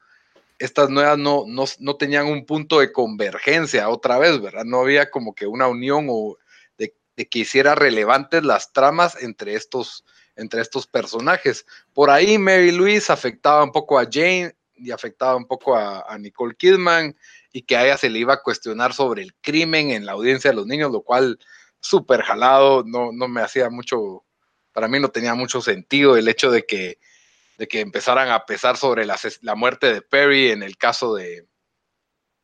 estas 0.58 0.90
nuevas 0.90 1.18
no, 1.18 1.44
no, 1.48 1.66
no, 1.80 1.96
tenían 1.98 2.28
un 2.28 2.46
punto 2.46 2.80
de 2.80 2.94
convergencia 2.94 3.90
otra 3.90 4.18
vez, 4.20 4.40
¿verdad? 4.40 4.64
No 4.64 4.80
había 4.80 5.10
como 5.10 5.36
que 5.36 5.48
una 5.48 5.68
unión 5.68 6.08
o 6.10 6.38
de, 6.78 6.94
que 7.28 7.40
hiciera 7.40 7.76
relevantes 7.76 8.44
las 8.44 8.72
tramas 8.72 9.22
entre 9.22 9.56
estos, 9.56 10.06
entre 10.36 10.62
estos 10.62 10.88
personajes. 10.88 11.66
Por 11.94 12.10
ahí 12.10 12.38
Mary 12.38 12.72
Louise 12.72 13.12
afectaba 13.12 13.64
un 13.64 13.72
poco 13.72 14.00
a 14.00 14.08
Jane 14.10 14.56
y 14.82 14.92
afectaba 14.92 15.36
un 15.36 15.46
poco 15.46 15.76
a, 15.76 16.02
a 16.02 16.18
Nicole 16.18 16.56
Kidman 16.56 17.16
y 17.54 17.62
que 17.64 17.78
a 17.78 17.86
ella 17.86 17.98
se 17.98 18.10
le 18.10 18.20
iba 18.20 18.34
a 18.34 18.42
cuestionar 18.42 18.94
sobre 18.94 19.22
el 19.22 19.34
crimen 19.36 19.92
en 19.92 20.06
la 20.06 20.14
audiencia 20.14 20.52
de 20.52 20.56
los 20.56 20.68
niños, 20.68 20.92
lo 20.92 21.02
cual 21.02 21.40
súper 21.80 22.22
jalado, 22.22 22.84
no, 22.86 23.12
no 23.12 23.28
me 23.28 23.42
hacía 23.42 23.70
mucho, 23.70 24.24
para 24.72 24.88
mí 24.88 25.00
no 25.00 25.10
tenía 25.10 25.36
mucho 25.36 25.62
sentido 25.62 26.18
el 26.18 26.28
hecho 26.28 26.52
de 26.52 26.64
que 26.66 27.00
de 27.58 27.68
que 27.68 27.80
empezaran 27.80 28.30
a 28.30 28.48
pesar 28.48 28.76
sobre 28.76 29.06
la, 29.06 29.20
la, 29.42 29.54
muerte 29.54 29.94
de 29.94 30.02
Perry 30.02 30.50
en 30.50 30.64
el 30.64 30.78
caso 30.78 31.14
de 31.14 31.46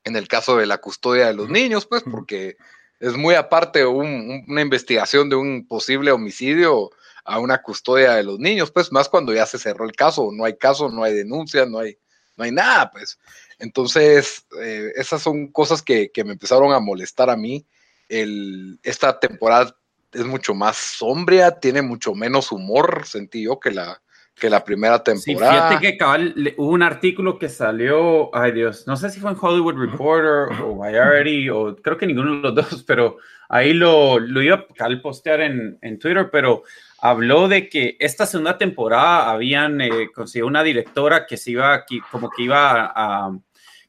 en 0.04 0.16
el 0.16 0.28
caso 0.28 0.58
de 0.58 0.68
la 0.68 0.78
custodia 0.78 1.26
de 1.26 1.34
los 1.34 1.50
niños, 1.50 1.86
pues, 1.86 2.04
porque 2.04 2.56
es 3.00 3.18
muy 3.18 3.36
aparte 3.36 3.86
una 3.86 4.62
investigación 4.62 5.30
de 5.30 5.36
un 5.36 5.68
posible 5.68 6.12
homicidio 6.12 6.92
a 7.26 7.40
una 7.40 7.62
custodia 7.62 8.14
de 8.14 8.24
los 8.24 8.40
niños, 8.40 8.72
pues, 8.72 8.92
más 8.92 9.10
cuando 9.10 9.34
ya 9.34 9.46
se 9.46 9.60
cerró 9.60 9.86
el 9.86 9.92
caso, 9.92 10.30
no 10.32 10.46
hay 10.46 10.56
caso, 10.58 10.90
no 10.90 11.04
hay 11.04 11.14
denuncia, 11.14 11.66
no 11.66 11.80
hay, 11.80 11.98
no 12.38 12.44
hay 12.44 12.52
nada, 12.52 12.92
pues. 12.92 13.20
Entonces, 13.60 14.46
eh, 14.62 14.92
esas 14.96 15.22
son 15.22 15.48
cosas 15.48 15.82
que, 15.82 16.12
que, 16.12 16.24
me 16.24 16.34
empezaron 16.34 16.72
a 16.72 16.80
molestar 16.80 17.30
a 17.30 17.36
mí. 17.36 17.66
El, 18.08 18.80
esta 18.84 19.20
temporada 19.20 19.76
es 20.14 20.26
mucho 20.26 20.54
más 20.54 20.78
sombria, 20.78 21.60
tiene 21.60 21.82
mucho 21.82 22.14
menos 22.14 22.52
humor, 22.52 23.04
sentí 23.06 23.44
yo, 23.44 23.60
que 23.60 23.72
la, 23.72 24.02
que 24.36 24.50
la 24.50 24.64
primera 24.64 25.04
temporada. 25.04 25.52
Sí, 25.52 25.76
fíjate 25.76 25.80
que 25.80 25.98
cabal, 25.98 26.54
hubo 26.58 26.72
un 26.72 26.84
artículo 26.84 27.40
que 27.40 27.50
salió, 27.50 28.34
ay 28.36 28.52
Dios, 28.52 28.86
no 28.88 28.96
sé 28.96 29.10
si 29.10 29.20
fue 29.20 29.32
en 29.32 29.38
Hollywood 29.40 29.76
Reporter 29.76 30.62
o 30.64 30.76
Variety 30.76 31.50
o 31.50 31.76
creo 31.76 31.98
que 31.98 32.08
ninguno 32.08 32.36
de 32.36 32.42
los 32.42 32.56
dos, 32.56 32.84
pero 32.84 33.18
ahí 33.50 33.74
lo, 33.74 34.20
lo 34.20 34.42
iba 34.42 34.68
a 34.80 35.02
postear 35.02 35.42
en, 35.42 35.78
en, 35.82 36.00
Twitter, 36.00 36.30
pero 36.32 36.64
habló 37.00 37.48
de 37.48 37.70
que 37.70 37.98
esta 38.00 38.26
segunda 38.26 38.58
temporada 38.58 39.30
habían 39.30 39.82
eh, 39.82 40.10
conseguido 40.14 40.48
una 40.48 40.64
directora 40.64 41.26
que 41.26 41.38
se 41.38 41.52
iba 41.52 41.74
aquí, 41.74 42.00
como 42.12 42.30
que 42.30 42.44
iba 42.44 42.92
a, 42.96 43.38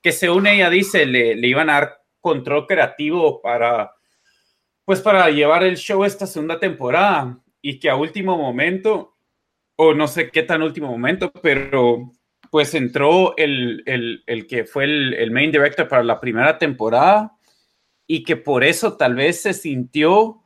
que 0.02 0.12
según 0.12 0.46
ella 0.46 0.70
dice, 0.70 1.06
le, 1.06 1.34
le 1.34 1.46
iban 1.48 1.70
a 1.70 1.74
dar 1.74 2.02
control 2.20 2.66
creativo 2.66 3.40
para, 3.40 3.92
pues 4.84 5.00
para 5.00 5.30
llevar 5.30 5.64
el 5.64 5.76
show 5.76 6.04
esta 6.04 6.26
segunda 6.26 6.58
temporada. 6.58 7.38
Y 7.60 7.80
que 7.80 7.90
a 7.90 7.96
último 7.96 8.38
momento 8.38 9.18
o 9.80 9.94
no 9.94 10.08
sé 10.08 10.30
qué 10.30 10.42
tan 10.42 10.62
último 10.62 10.88
momento, 10.88 11.30
pero 11.40 12.12
pues 12.50 12.74
entró 12.74 13.36
el, 13.36 13.84
que 14.48 14.64
fue 14.64 14.84
el, 14.84 15.30
main 15.30 15.52
director 15.52 15.86
para 15.86 16.02
la 16.02 16.18
primera 16.18 16.58
temporada 16.58 17.32
y 18.08 18.24
que 18.24 18.34
por 18.34 18.64
eso 18.64 18.96
tal 18.96 19.14
vez 19.14 19.42
se 19.42 19.52
sintió 19.52 20.42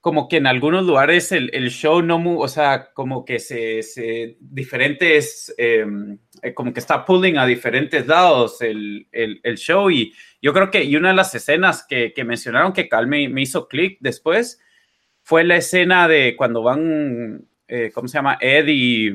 como 0.00 0.28
que 0.28 0.38
en 0.38 0.46
algunos 0.46 0.86
lugares 0.86 1.30
el, 1.30 1.50
show 1.68 2.00
no, 2.00 2.38
o 2.38 2.48
sea, 2.48 2.90
como 2.94 3.26
que 3.26 3.38
se, 3.38 4.38
diferentes, 4.40 5.54
em, 5.58 6.16
eh, 6.40 6.54
como 6.54 6.72
que 6.72 6.80
está 6.80 7.04
pulling 7.04 7.36
a 7.36 7.44
diferentes 7.44 8.06
lados 8.06 8.62
el, 8.62 9.06
show 9.56 9.90
y 9.90 10.14
yo 10.40 10.54
creo 10.54 10.70
que 10.70 10.84
y 10.84 10.96
una 10.96 11.10
de 11.10 11.16
las 11.16 11.34
escenas 11.34 11.84
que, 11.86 12.14
mencionaron 12.24 12.72
que 12.72 12.88
Cal 12.88 13.06
me, 13.06 13.28
me 13.28 13.42
hizo 13.42 13.68
clic 13.68 13.98
después 14.00 14.58
fue 15.22 15.44
la 15.44 15.56
escena 15.56 16.08
de 16.08 16.34
cuando 16.34 16.62
van 16.62 17.46
eh, 17.72 17.92
¿cómo 17.94 18.08
se 18.08 18.18
llama? 18.18 18.36
Ed 18.40 18.66
y, 18.66 19.10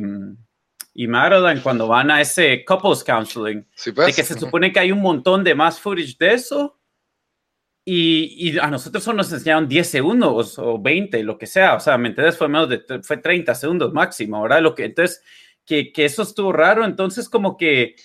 y 0.94 1.08
Madeline 1.08 1.62
cuando 1.62 1.90
van 1.90 2.10
a 2.10 2.22
ese 2.22 2.64
couples 2.64 3.04
counseling. 3.04 3.68
Pues. 3.94 4.08
De 4.08 4.14
que 4.14 4.24
se 4.24 4.40
supone 4.40 4.72
que 4.72 4.80
hay 4.80 4.94
un 4.94 5.02
montón 5.02 5.44
de 5.44 5.54
más 5.54 5.80
footage 5.80 6.16
de 6.18 6.34
eso. 6.34 6.80
Y, 7.88 8.50
y, 8.50 8.58
a 8.58 8.68
nosotros 8.72 9.04
solo 9.04 9.18
nos 9.18 9.32
enseñaron 9.32 9.68
10 9.68 9.88
segundos 9.88 10.58
o 10.58 10.80
20, 10.82 11.24
lo 11.24 11.38
que 11.38 11.46
sea. 11.46 11.76
O 11.76 11.80
sea, 11.80 11.98
¿me 12.00 12.10
entiendes? 12.10 12.38
Fue 12.38 12.48
menos 12.48 12.68
de 12.68 12.84
fue 13.04 13.18
30 13.18 13.54
segundos 13.54 13.94
máximo, 13.94 14.42
¿verdad? 14.42 14.62
Lo 14.62 14.74
que, 14.74 14.86
entonces, 14.86 15.22
que, 15.66 15.94
que 15.94 16.06
eso 16.06 16.24
estuvo 16.24 16.52
raro. 16.52 16.84
Entonces, 16.84 17.30
como 17.30 17.58
que 17.58 17.96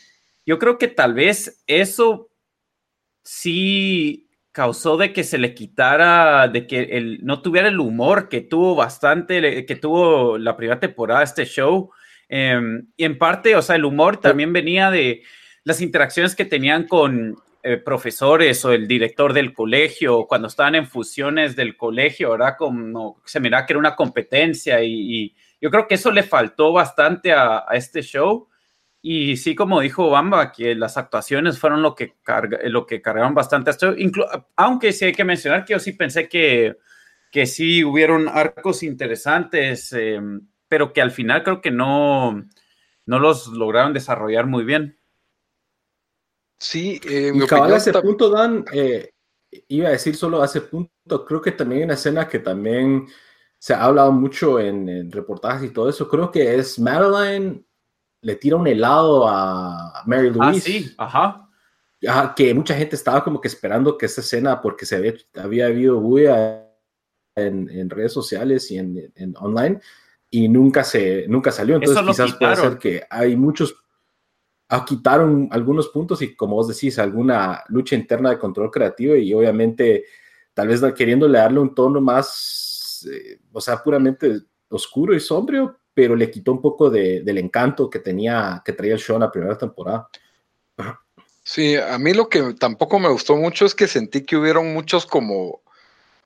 yo 0.45 0.59
creo 0.59 0.79
que 0.79 0.89
tal 0.89 1.15
vez 1.15 1.63
eso 1.67 2.31
sí 3.25 4.31
causó 4.53 4.97
de 4.97 5.13
que 5.13 5.25
se 5.25 5.39
le 5.39 5.55
quitara, 5.55 6.49
de 6.49 6.67
que 6.67 6.83
él 6.83 7.21
no 7.23 7.41
tuviera 7.41 7.69
el 7.69 7.81
humor 7.81 8.29
que 8.29 8.41
tuvo 8.41 8.75
bastante, 8.75 9.65
que 9.65 9.77
tuvo 9.77 10.39
la 10.39 10.57
primera 10.57 10.81
temporada 10.81 11.21
de 11.21 11.25
este 11.25 11.45
show. 11.45 11.91
Em, 12.29 12.89
y 12.97 13.05
en 13.05 13.19
parte, 13.19 13.57
o 13.57 13.63
sea, 13.63 13.77
el 13.77 13.85
humor 13.85 14.19
también 14.19 14.53
venía 14.53 14.91
de 14.91 15.23
las 15.65 15.81
interacciones 15.81 16.35
que 16.35 16.45
tenían 16.45 16.87
con 16.87 17.37
eh, 17.63 17.77
profesores 17.77 18.65
o 18.65 18.73
el 18.73 18.89
director 18.89 19.33
del 19.33 19.53
colegio, 19.53 20.27
cuando 20.27 20.49
estaban 20.49 20.75
en 20.75 20.87
fusiones 20.87 21.57
del 21.57 21.77
colegio, 21.77 22.31
¿verdad? 22.31 22.55
Como 22.59 23.21
se 23.25 23.41
miraba 23.41 23.67
que 23.67 23.73
era 23.75 23.81
una 23.81 23.97
competencia 23.97 24.83
y, 24.83 25.35
yo 25.63 25.71
creo 25.71 25.87
que 25.87 25.97
eso 25.97 26.11
le 26.11 26.23
faltó 26.23 26.73
bastante 26.73 27.33
a 27.35 27.67
este 27.73 28.01
show. 28.01 28.49
Y 29.03 29.37
sí, 29.39 29.55
como 29.55 29.81
dijo 29.81 30.11
Bamba, 30.11 30.53
que 30.53 30.75
las 30.75 30.99
actuaciones 30.99 31.59
fueron 31.59 31.81
lo 31.83 31.95
que, 31.95 32.17
lo 32.65 32.87
que 32.87 33.01
cargaron 33.01 33.35
bastante 33.35 33.71
esto. 33.71 33.95
aunque 34.57 34.93
sí 34.93 35.07
hay 35.07 35.13
que 35.13 35.25
mencionar 35.25 35.65
que 35.65 35.73
yo 35.73 35.79
sí 35.79 35.93
pensé 35.93 36.29
que, 36.29 36.77
que 37.31 37.47
sí 37.47 37.83
hubieron 37.83 38.29
arcos 38.29 38.83
interesantes, 38.83 39.93
em, 39.95 40.49
pero 40.69 40.93
que 40.93 41.01
al 41.01 41.13
final 41.13 41.43
creo 41.43 41.61
que 41.63 41.71
no, 41.71 42.45
no 43.07 43.19
los 43.19 43.49
lograron 43.49 43.95
desarrollar 43.95 44.47
muy 44.47 44.65
bien. 44.65 44.99
Sí, 46.61 47.01
eh, 47.09 47.33
mi 47.33 47.47
a 47.51 47.77
ese 47.77 47.93
punto, 47.95 48.31
Dan, 48.31 48.65
eh, 48.73 49.11
iba 49.69 49.89
a 49.89 49.93
decir 49.93 50.15
solo 50.15 50.43
a 50.43 50.45
ese 50.45 50.61
punto, 50.61 51.25
creo 51.25 51.41
que 51.41 51.53
también 51.53 51.81
hay 51.81 51.85
una 51.87 51.95
escena 51.95 52.29
que 52.29 52.39
también 52.39 53.07
se 53.59 53.75
ha 53.75 53.85
hablado 53.85 54.13
mucho 54.13 54.61
en, 54.61 54.89
en 54.89 55.11
reportajes 55.11 55.71
y 55.71 55.73
todo 55.73 55.89
eso, 55.89 56.09
creo 56.09 56.31
que 56.31 56.55
es 56.55 56.79
Madeline 56.79 57.65
le 58.23 58.37
tira 58.37 58.57
un 58.57 58.67
helado 58.67 59.27
a 59.29 60.03
Mary 60.07 60.29
ah, 60.29 60.51
Louise. 60.51 60.95
Ah, 60.99 61.11
sí, 61.11 61.49
ajá. 62.03 62.35
que 62.35 62.55
mucha 62.55 62.75
gente 62.75 62.97
estaba 62.97 63.25
como 63.25 63.41
que 63.41 63.49
esperando 63.49 63.97
que 63.97 64.07
esa 64.07 64.21
escena, 64.21 64.61
porque 64.61 64.87
se 64.87 64.97
había, 64.97 65.15
había 65.37 65.67
habido 65.67 66.01
bulla 66.01 66.67
en, 67.37 67.69
en, 67.71 67.89
redes 67.89 68.13
sociales 68.13 68.71
y 68.71 68.79
en, 68.79 69.13
en, 69.15 69.35
online, 69.39 69.81
y 70.29 70.49
nunca, 70.49 70.85
se, 70.85 71.27
nunca 71.29 71.51
salió. 71.51 71.77
Entonces 71.77 72.05
quizás 72.07 72.35
puede 72.35 72.57
ser 72.57 72.79
que 72.79 73.03
hay 73.09 73.37
muchos, 73.37 73.80
quitaron 74.87 75.49
algunos 75.51 75.89
puntos 75.89 76.23
y 76.23 76.35
como 76.37 76.57
vos 76.57 76.69
decís, 76.69 76.99
alguna 76.99 77.63
lucha 77.69 77.97
interna 77.97 78.31
de 78.31 78.39
control 78.39 78.71
creativo 78.71 79.17
y 79.17 79.33
obviamente 79.35 80.05
tal 80.55 80.69
vez 80.69 80.81
queriéndole 80.95 81.39
darle 81.39 81.61
un 81.61 81.75
tono 81.75 82.01
más, 82.01 83.07
eh, 83.11 83.41
o 83.53 83.61
sea, 83.61 83.83
puramente 83.83 84.43
oscuro 84.69 85.15
y 85.15 85.21
sombrío, 85.21 85.77
pero 85.93 86.15
le 86.15 86.31
quitó 86.31 86.53
un 86.53 86.63
poco 86.63 86.89
de, 86.89 87.23
del 87.23 87.39
encanto 87.39 87.91
que 87.91 87.99
tenía, 87.99 88.63
que 88.65 88.73
traía 88.73 88.95
el 88.95 89.01
show 89.01 89.17
en 89.17 89.23
la 89.23 89.33
primera 89.33 89.59
temporada. 89.59 90.09
Sí, 91.43 91.77
a 91.77 91.99
mí 91.99 92.15
lo 92.15 92.29
que 92.29 92.55
tampoco 92.55 92.99
me 93.01 93.09
gustó 93.09 93.37
mucho 93.37 93.67
es 93.67 93.75
que 93.75 93.89
sentí 93.89 94.25
que 94.25 94.37
hubieron 94.37 94.73
muchos 94.73 95.05
como 95.05 95.63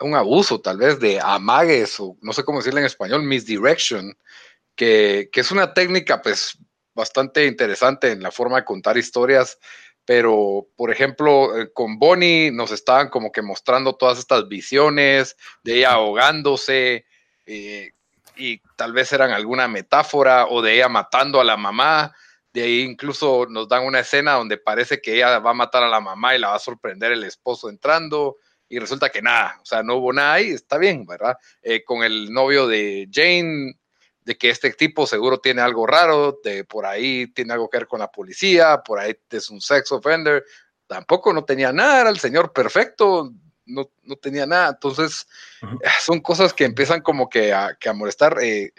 un 0.01 0.15
abuso 0.15 0.61
tal 0.61 0.79
vez 0.79 1.01
de 1.01 1.19
amagues 1.19 1.99
o 1.99 2.17
no 2.21 2.33
sé 2.33 2.45
cómo 2.45 2.59
decirle 2.59 2.81
en 2.81 2.87
español, 2.87 3.23
misdirection, 3.23 4.15
que, 4.75 5.31
que 5.33 5.41
es 5.41 5.51
una 5.51 5.73
técnica 5.73 6.21
pues 6.21 6.59
bastante 6.95 7.47
interesante 7.47 8.13
en 8.13 8.23
la 8.23 8.31
forma 8.31 8.57
de 8.57 8.65
contar 8.65 8.97
historias, 8.97 9.59
pero 10.05 10.67
por 10.77 10.91
ejemplo 10.91 11.59
eh, 11.59 11.73
con 11.73 11.99
Bonnie 11.99 12.51
nos 12.51 12.71
estaban 12.71 13.09
como 13.09 13.33
que 13.33 13.43
mostrando 13.43 13.95
todas 13.97 14.19
estas 14.19 14.49
visiones 14.49 15.37
de 15.63 15.79
ella 15.79 15.93
ahogándose, 15.93 17.07
eh, 17.47 17.91
y 18.37 18.61
tal 18.77 18.93
vez 18.93 19.13
eran 19.13 19.31
alguna 19.31 19.69
metáfora 19.69 20.47
o 20.47 20.63
de 20.63 20.75
ella 20.75 20.89
matando 20.89 21.41
a 21.41 21.45
la 21.45 21.57
mamá. 21.57 22.13
De 22.53 22.63
ahí 22.63 22.81
incluso 22.81 23.47
nos 23.49 23.69
dan 23.69 23.85
una 23.85 24.01
escena 24.01 24.33
donde 24.33 24.59
parece 24.59 25.01
que 25.01 25.15
ella 25.15 25.39
va 25.39 25.51
a 25.51 25.55
matar 25.55 25.83
a 25.83 25.89
la 25.89 26.01
mamá 26.01 26.35
y 26.35 26.39
la 26.39 26.49
va 26.49 26.57
a 26.57 26.61
sorprender 26.61 27.13
el 27.13 27.25
esposo 27.25 27.69
entrando 27.69 28.37
y 28.69 28.79
resulta 28.79 29.11
que 29.11 29.23
nada, 29.23 29.59
o 29.63 29.65
sea, 29.65 29.83
no 29.83 29.97
hubo 29.97 30.13
nada 30.13 30.35
ahí, 30.35 30.51
está 30.51 30.79
bien, 30.79 31.05
¿verdad? 31.07 31.37
Eh, 31.63 31.85
con 31.85 32.03
el 32.03 32.33
novio 32.33 32.67
de 32.67 33.09
Jane, 33.13 33.79
de 34.25 34.37
que 34.37 34.51
este 34.51 34.71
tipo 34.73 35.07
seguro 35.07 35.39
tiene 35.39 35.61
algo 35.61 35.87
raro, 35.87 36.41
de 36.43 36.65
por 36.65 36.87
ahí 36.87 37.27
tiene 37.29 37.53
algo 37.53 37.69
que 37.69 37.79
ver 37.79 37.87
con 37.87 38.01
la 38.01 38.11
policía, 38.11 38.83
por 38.83 38.99
ahí 38.99 39.17
es 39.31 39.51
un 39.51 39.61
sex 39.61 39.93
offender, 39.93 40.45
tampoco 40.87 41.33
no 41.33 41.45
tenía 41.45 41.73
nada, 41.73 42.01
era 42.03 42.11
el 42.11 42.19
señor 42.19 42.53
perfecto, 42.53 43.33
no, 43.67 43.91
no 44.03 44.17
tenía 44.17 44.47
nada. 44.47 44.71
Entonces, 44.71 45.27
eh, 45.63 45.89
son 46.01 46.21
cosas 46.21 46.53
que 46.53 46.65
empiezan 46.65 47.01
como 47.01 47.29
que 47.29 47.53
a, 47.53 47.77
que 47.79 47.89
a 47.89 47.93
molestar. 47.93 48.39
Eh, 48.43 48.73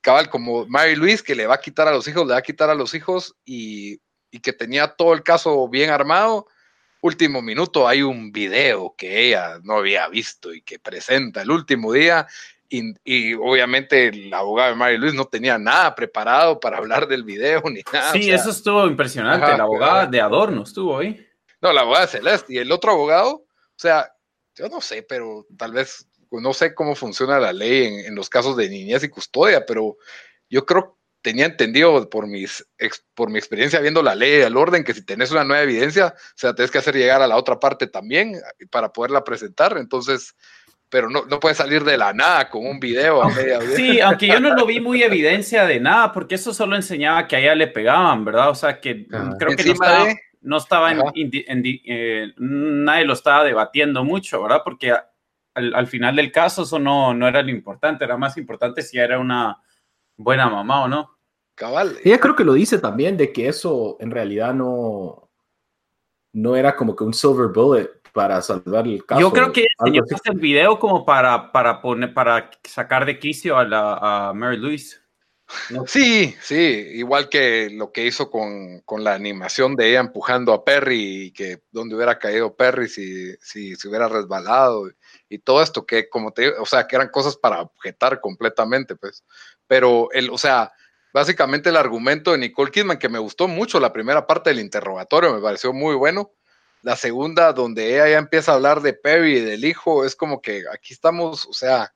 cabal, 0.00 0.30
como 0.30 0.66
Mary 0.66 0.94
Louise, 0.94 1.24
que 1.24 1.34
le 1.34 1.48
va 1.48 1.56
a 1.56 1.60
quitar 1.60 1.88
a 1.88 1.92
los 1.92 2.06
hijos, 2.06 2.26
le 2.26 2.32
va 2.32 2.38
a 2.38 2.42
quitar 2.42 2.70
a 2.70 2.74
los 2.74 2.94
hijos 2.94 3.34
y, 3.44 4.00
y 4.30 4.38
que 4.38 4.52
tenía 4.52 4.88
todo 4.88 5.12
el 5.14 5.24
caso 5.24 5.68
bien 5.68 5.90
armado. 5.90 6.46
Último 7.00 7.42
minuto 7.42 7.88
hay 7.88 8.02
un 8.02 8.30
video 8.30 8.94
que 8.96 9.26
ella 9.26 9.58
no 9.62 9.78
había 9.78 10.08
visto 10.08 10.54
y 10.54 10.62
que 10.62 10.78
presenta 10.78 11.42
el 11.42 11.50
último 11.50 11.92
día 11.92 12.26
Y, 12.68 13.34
obviamente 13.34 14.08
el 14.08 14.32
abogado 14.32 14.70
de 14.70 14.76
Mary 14.76 14.98
Luis 14.98 15.14
no 15.14 15.24
tenía 15.24 15.58
nada 15.58 15.94
preparado 15.94 16.58
para 16.58 16.78
hablar 16.78 17.06
del 17.06 17.24
video 17.24 17.62
ni 17.70 17.82
nada. 17.92 18.12
Sí, 18.12 18.30
eso 18.30 18.50
estuvo 18.50 18.86
impresionante. 18.86 19.46
la 19.46 19.64
abogada 19.64 20.06
de 20.06 20.20
Adorno 20.20 20.62
estuvo 20.62 20.98
ahí. 20.98 21.26
No, 21.60 21.72
la 21.72 21.82
abogada 21.82 22.06
Celeste. 22.06 22.54
Y 22.54 22.58
el 22.58 22.72
otro 22.72 22.92
abogado, 22.92 23.34
o 23.34 23.46
sea, 23.76 24.12
yo 24.54 24.68
no 24.68 24.80
sé, 24.80 25.02
pero 25.02 25.46
tal 25.56 25.72
vez, 25.72 26.08
no 26.30 26.52
sé 26.52 26.74
cómo 26.74 26.94
funciona 26.94 27.38
la 27.38 27.52
ley 27.52 27.84
en, 27.86 28.06
en 28.06 28.14
los 28.14 28.28
casos 28.28 28.56
de 28.56 28.68
niñez 28.68 29.04
y 29.04 29.08
custodia, 29.08 29.64
pero 29.64 29.96
yo 30.48 30.64
creo 30.66 30.96
tenía 31.26 31.46
entendido 31.46 32.08
por, 32.08 32.28
mis, 32.28 32.64
por 33.12 33.30
mi 33.30 33.38
experiencia 33.40 33.80
viendo 33.80 34.00
la 34.00 34.14
ley 34.14 34.38
del 34.38 34.56
orden 34.56 34.84
que 34.84 34.94
si 34.94 35.04
tenés 35.04 35.32
una 35.32 35.42
nueva 35.42 35.64
evidencia, 35.64 36.14
o 36.16 36.32
sea, 36.36 36.54
tenés 36.54 36.70
que 36.70 36.78
hacer 36.78 36.94
llegar 36.94 37.20
a 37.20 37.26
la 37.26 37.36
otra 37.36 37.58
parte 37.58 37.88
también 37.88 38.40
para 38.70 38.92
poderla 38.92 39.24
presentar. 39.24 39.76
Entonces, 39.76 40.36
pero 40.88 41.10
no, 41.10 41.24
no 41.26 41.40
puede 41.40 41.54
salir 41.54 41.84
de 41.84 41.98
la 41.98 42.12
nada 42.12 42.48
con 42.48 42.66
un 42.66 42.78
video 42.78 43.22
a 43.22 43.28
media 43.28 43.60
Sí, 43.74 44.00
aunque 44.00 44.28
yo 44.28 44.40
no 44.40 44.54
lo 44.54 44.66
vi 44.66 44.80
muy 44.80 45.02
evidencia 45.02 45.66
de 45.66 45.80
nada, 45.80 46.12
porque 46.12 46.36
eso 46.36 46.54
solo 46.54 46.76
enseñaba 46.76 47.26
que 47.26 47.36
a 47.36 47.40
ella 47.40 47.54
le 47.54 47.66
pegaban, 47.66 48.24
¿verdad? 48.24 48.50
O 48.50 48.54
sea, 48.54 48.80
que 48.80 49.06
ah. 49.12 49.34
creo 49.38 49.56
que 49.56 49.64
no 49.64 49.72
estaba, 49.72 50.06
no 50.42 50.56
estaba 50.56 50.92
en, 50.92 51.02
eh, 51.14 52.32
nadie 52.38 53.04
lo 53.04 53.14
estaba 53.14 53.44
debatiendo 53.44 54.04
mucho, 54.04 54.42
¿verdad? 54.42 54.62
Porque 54.64 54.92
al, 55.54 55.74
al, 55.74 55.86
final 55.88 56.14
del 56.14 56.30
caso 56.30 56.62
eso 56.62 56.78
no, 56.78 57.14
no 57.14 57.26
era 57.26 57.42
lo 57.42 57.50
importante, 57.50 58.04
era 58.04 58.16
más 58.16 58.36
importante 58.36 58.82
si 58.82 58.98
era 58.98 59.18
una 59.18 59.60
buena 60.16 60.48
mamá 60.48 60.84
o 60.84 60.88
no. 60.88 61.18
Cabal. 61.56 61.96
Ella 62.04 62.20
creo 62.20 62.36
que 62.36 62.44
lo 62.44 62.52
dice 62.52 62.78
también 62.78 63.16
de 63.16 63.32
que 63.32 63.48
eso 63.48 63.96
en 63.98 64.10
realidad 64.10 64.54
no, 64.54 65.30
no 66.32 66.54
era 66.54 66.76
como 66.76 66.94
que 66.94 67.02
un 67.02 67.14
silver 67.14 67.48
bullet 67.48 67.90
para 68.16 68.40
salvar 68.40 68.88
el 68.88 69.04
caso. 69.04 69.20
Yo 69.20 69.30
creo 69.30 69.52
que 69.52 69.66
ella 69.84 70.00
el 70.24 70.38
video 70.38 70.78
como 70.78 71.04
para, 71.04 71.52
para, 71.52 71.82
poner, 71.82 72.14
para 72.14 72.50
sacar 72.64 73.04
de 73.04 73.18
quicio 73.18 73.58
a, 73.58 73.64
la, 73.64 73.98
a 74.00 74.32
Mary 74.32 74.56
Louise. 74.56 74.96
Sí, 75.86 76.34
sí, 76.40 76.54
igual 76.94 77.28
que 77.28 77.68
lo 77.70 77.92
que 77.92 78.06
hizo 78.06 78.30
con, 78.30 78.80
con, 78.86 79.04
la 79.04 79.12
animación 79.12 79.76
de 79.76 79.90
ella 79.90 80.00
empujando 80.00 80.54
a 80.54 80.64
Perry 80.64 81.26
y 81.26 81.30
que 81.32 81.60
donde 81.70 81.94
hubiera 81.94 82.18
caído 82.18 82.56
Perry 82.56 82.88
si, 82.88 83.36
si 83.36 83.76
se 83.76 83.86
hubiera 83.86 84.08
resbalado 84.08 84.90
y 85.28 85.38
todo 85.38 85.62
esto 85.62 85.84
que 85.84 86.08
como 86.08 86.32
te 86.32 86.48
o 86.48 86.64
sea, 86.64 86.88
que 86.88 86.96
eran 86.96 87.10
cosas 87.10 87.36
para 87.36 87.60
objetar 87.60 88.20
completamente, 88.22 88.96
pues. 88.96 89.24
Pero 89.66 90.08
el, 90.12 90.30
o 90.30 90.38
sea, 90.38 90.72
básicamente 91.12 91.68
el 91.68 91.76
argumento 91.76 92.32
de 92.32 92.38
Nicole 92.38 92.70
Kidman, 92.70 92.98
que 92.98 93.10
me 93.10 93.18
gustó 93.18 93.46
mucho 93.46 93.78
la 93.78 93.92
primera 93.92 94.26
parte 94.26 94.48
del 94.48 94.60
interrogatorio, 94.60 95.34
me 95.34 95.42
pareció 95.42 95.74
muy 95.74 95.94
bueno. 95.94 96.32
La 96.86 96.94
segunda, 96.94 97.52
donde 97.52 97.94
ella 97.94 98.08
ya 98.08 98.18
empieza 98.18 98.52
a 98.52 98.54
hablar 98.54 98.80
de 98.80 98.92
Perry 98.92 99.38
y 99.38 99.40
del 99.40 99.64
hijo, 99.64 100.04
es 100.04 100.14
como 100.14 100.40
que 100.40 100.62
aquí 100.72 100.94
estamos, 100.94 101.44
o 101.46 101.52
sea, 101.52 101.92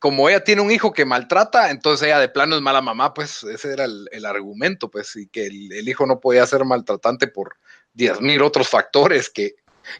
como 0.00 0.28
ella 0.28 0.42
tiene 0.42 0.62
un 0.62 0.72
hijo 0.72 0.92
que 0.92 1.04
maltrata, 1.04 1.70
entonces 1.70 2.08
ella 2.08 2.18
de 2.18 2.28
plano 2.28 2.56
es 2.56 2.60
mala 2.60 2.80
mamá, 2.80 3.14
pues 3.14 3.44
ese 3.44 3.72
era 3.72 3.84
el, 3.84 4.26
argumento, 4.26 4.90
pues, 4.90 5.14
y 5.14 5.28
que 5.28 5.46
el, 5.46 5.88
hijo 5.88 6.06
no 6.06 6.18
podía 6.18 6.44
ser 6.44 6.64
maltratante 6.64 7.28
por 7.28 7.54
diez 7.92 8.20
mil 8.20 8.42
otros 8.42 8.68
factores 8.68 9.30
que, 9.30 9.54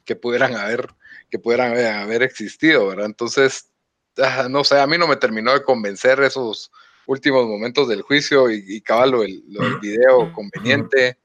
que 0.05 0.17
pudieran 0.17 0.57
haber, 0.57 0.89
que 1.31 1.39
pudieran 1.39 1.79
haber 2.03 2.25
existido, 2.25 2.89
¿verdad? 2.89 3.07
Entonces, 3.07 3.71
ah, 4.17 4.49
no 4.51 4.65
sé, 4.65 4.81
a 4.81 4.89
mí 4.89 4.99
no 4.99 5.07
me 5.07 5.15
terminó 5.15 5.53
de 5.53 5.63
convencer 5.63 6.21
esos, 6.21 6.73
últimos 7.07 7.47
momentos 7.47 7.87
del 7.87 8.03
juicio 8.03 8.51
y, 8.51 8.65
y 8.67 8.81
cabalo 8.81 9.23
el, 9.23 9.45
video 9.81 10.33
conveniente, 10.33 11.19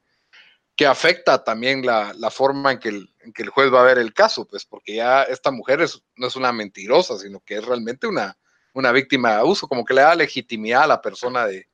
que 0.76 0.86
afecta 0.86 1.44
también 1.44 1.84
la, 1.84 2.30
forma 2.30 2.72
en 2.72 2.78
que, 2.78 2.88
el, 2.88 3.14
que, 3.34 3.42
el, 3.42 3.50
juez 3.50 3.72
va 3.72 3.82
a 3.82 3.86
ver 3.86 3.98
el 3.98 4.14
caso, 4.14 4.46
pues 4.46 4.64
porque 4.64 4.96
ya 4.96 5.22
esta 5.24 5.50
mujer 5.50 5.84
no 6.16 6.26
es 6.26 6.36
una 6.36 6.52
mentirosa, 6.52 7.18
sino 7.18 7.40
que 7.40 7.56
es 7.56 7.64
realmente 7.64 8.06
una, 8.06 8.36
una 8.72 8.92
víctima 8.92 9.32
de 9.32 9.36
abuso, 9.36 9.68
como 9.68 9.84
que 9.84 9.94
le 9.94 10.02
da 10.02 10.14
legitimidad 10.14 10.84
a 10.84 10.88
la 10.88 11.02
persona 11.02 11.46
de, 11.46 11.68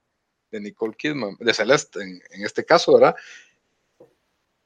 Nicole 0.51 0.95
Kidman, 0.97 1.37
de 1.39 1.53
Celeste 1.53 2.01
en, 2.01 2.23
en, 2.31 2.45
este 2.45 2.65
caso, 2.65 2.95
¿verdad? 2.95 3.15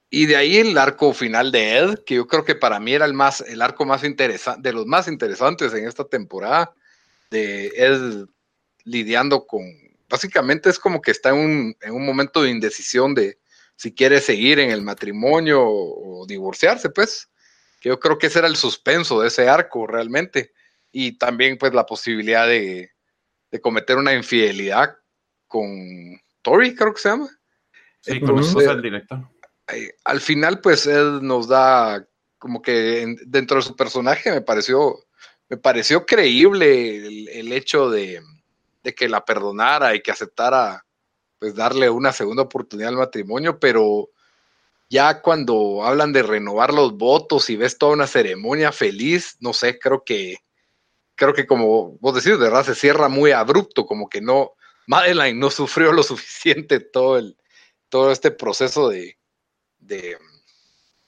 Y 0.09 0.27
de 0.27 0.37
ahí 0.37 0.59
el 0.59 0.79
arco 0.79 1.13
final 1.13 1.51
de 1.51 1.79
Ed, 1.79 1.99
que 2.07 2.15
yo 2.17 2.27
creo 2.27 2.45
que 2.45 2.55
para 2.55 2.79
mí 2.79 2.93
era 2.93 3.05
el 3.05 3.15
más, 3.15 3.41
el 3.41 3.61
arco 3.63 3.85
más 3.85 4.05
interesante, 4.05 4.61
de 4.69 4.75
los 4.75 4.87
más 4.87 5.09
interesantes 5.09 5.73
en 5.75 5.89
esta 5.89 6.05
temporada, 6.05 6.73
de 7.31 7.67
Ed 7.75 8.27
lidiando 8.85 9.47
con, 9.47 9.63
básicamente 10.09 10.71
es 10.71 10.79
como 10.79 11.01
que 11.01 11.11
está 11.11 11.31
en 11.31 11.37
un, 11.37 11.77
en 11.81 11.95
un 11.95 12.05
momento 12.05 12.43
de 12.43 12.51
indecisión 12.51 13.15
de 13.15 13.39
si 13.77 13.95
quiere 13.95 14.21
seguir 14.21 14.59
en 14.59 14.71
el 14.71 14.83
matrimonio 14.83 15.63
o, 15.65 16.27
divorciarse, 16.27 16.91
pues, 16.91 17.29
que 17.81 17.89
yo 17.89 17.99
creo 17.99 18.19
que 18.19 18.29
ese 18.29 18.39
era 18.39 18.49
el 18.49 18.57
suspenso 18.57 19.21
de 19.21 19.29
ese 19.29 19.49
arco 19.49 19.87
realmente. 19.87 20.53
Y 20.93 21.19
también 21.19 21.59
pues 21.59 21.75
la 21.75 21.85
posibilidad 21.85 22.47
de, 22.47 22.91
de 23.51 23.61
cometer 23.61 23.97
una 23.97 24.15
infidelidad 24.15 24.97
con 25.49 26.21
Tori, 26.43 26.75
creo 26.75 26.95
que 26.95 27.01
se 27.01 27.09
llama. 27.09 27.29
Sí, 28.01 28.13
Entonces, 28.13 28.69
el 28.69 28.83
director. 28.83 29.21
Al 30.05 30.21
final, 30.21 30.61
pues 30.61 30.87
él 30.87 31.21
nos 31.23 31.49
da 31.49 32.07
como 32.39 32.61
que 32.61 33.17
dentro 33.27 33.57
de 33.57 33.63
su 33.63 33.77
personaje 33.77 34.31
me 34.31 34.43
pareció, 34.43 34.99
me 35.49 35.57
pareció 35.57 36.05
creíble 36.05 37.39
el 37.39 37.53
hecho 37.53 37.89
de, 37.89 38.21
de 38.83 38.95
que 38.95 39.09
la 39.09 39.25
perdonara 39.25 39.95
y 39.95 40.01
que 40.01 40.11
aceptara 40.11 40.85
pues 41.43 41.57
darle 41.57 41.91
una 41.91 42.13
segunda 42.13 42.45
oportunidad 42.45 42.91
al 42.91 42.99
matrimonio, 42.99 43.59
pero 43.59 44.11
ya 44.89 45.23
cuando 45.23 45.83
hablan 45.83 46.13
de 46.13 46.23
renovar 46.23 46.73
los 46.73 46.97
votos 46.97 47.51
y 47.51 47.57
ves 47.57 47.79
toda 47.79 47.95
una 47.95 48.07
ceremonia 48.07 48.71
feliz, 48.71 49.39
no 49.41 49.53
sé, 49.53 49.77
creo 49.81 50.05
que 50.05 50.37
creo 51.17 51.35
que 51.35 51.45
como 51.45 51.99
vos 51.99 52.15
decís, 52.15 52.39
de 52.39 52.45
verdad 52.45 52.65
se 52.65 52.77
cierra 52.77 53.09
muy 53.09 53.33
abrupto, 53.33 53.87
como 53.87 54.09
que 54.09 54.21
no 54.21 54.53
Madeline 54.87 55.41
no 55.41 55.51
sufrió 55.51 55.91
lo 55.91 56.03
suficiente 56.05 56.79
todo 56.79 57.19
el 57.19 57.37
todo 57.89 58.13
este 58.13 58.31
proceso 58.31 58.89
de, 58.89 59.19
de, 59.81 60.17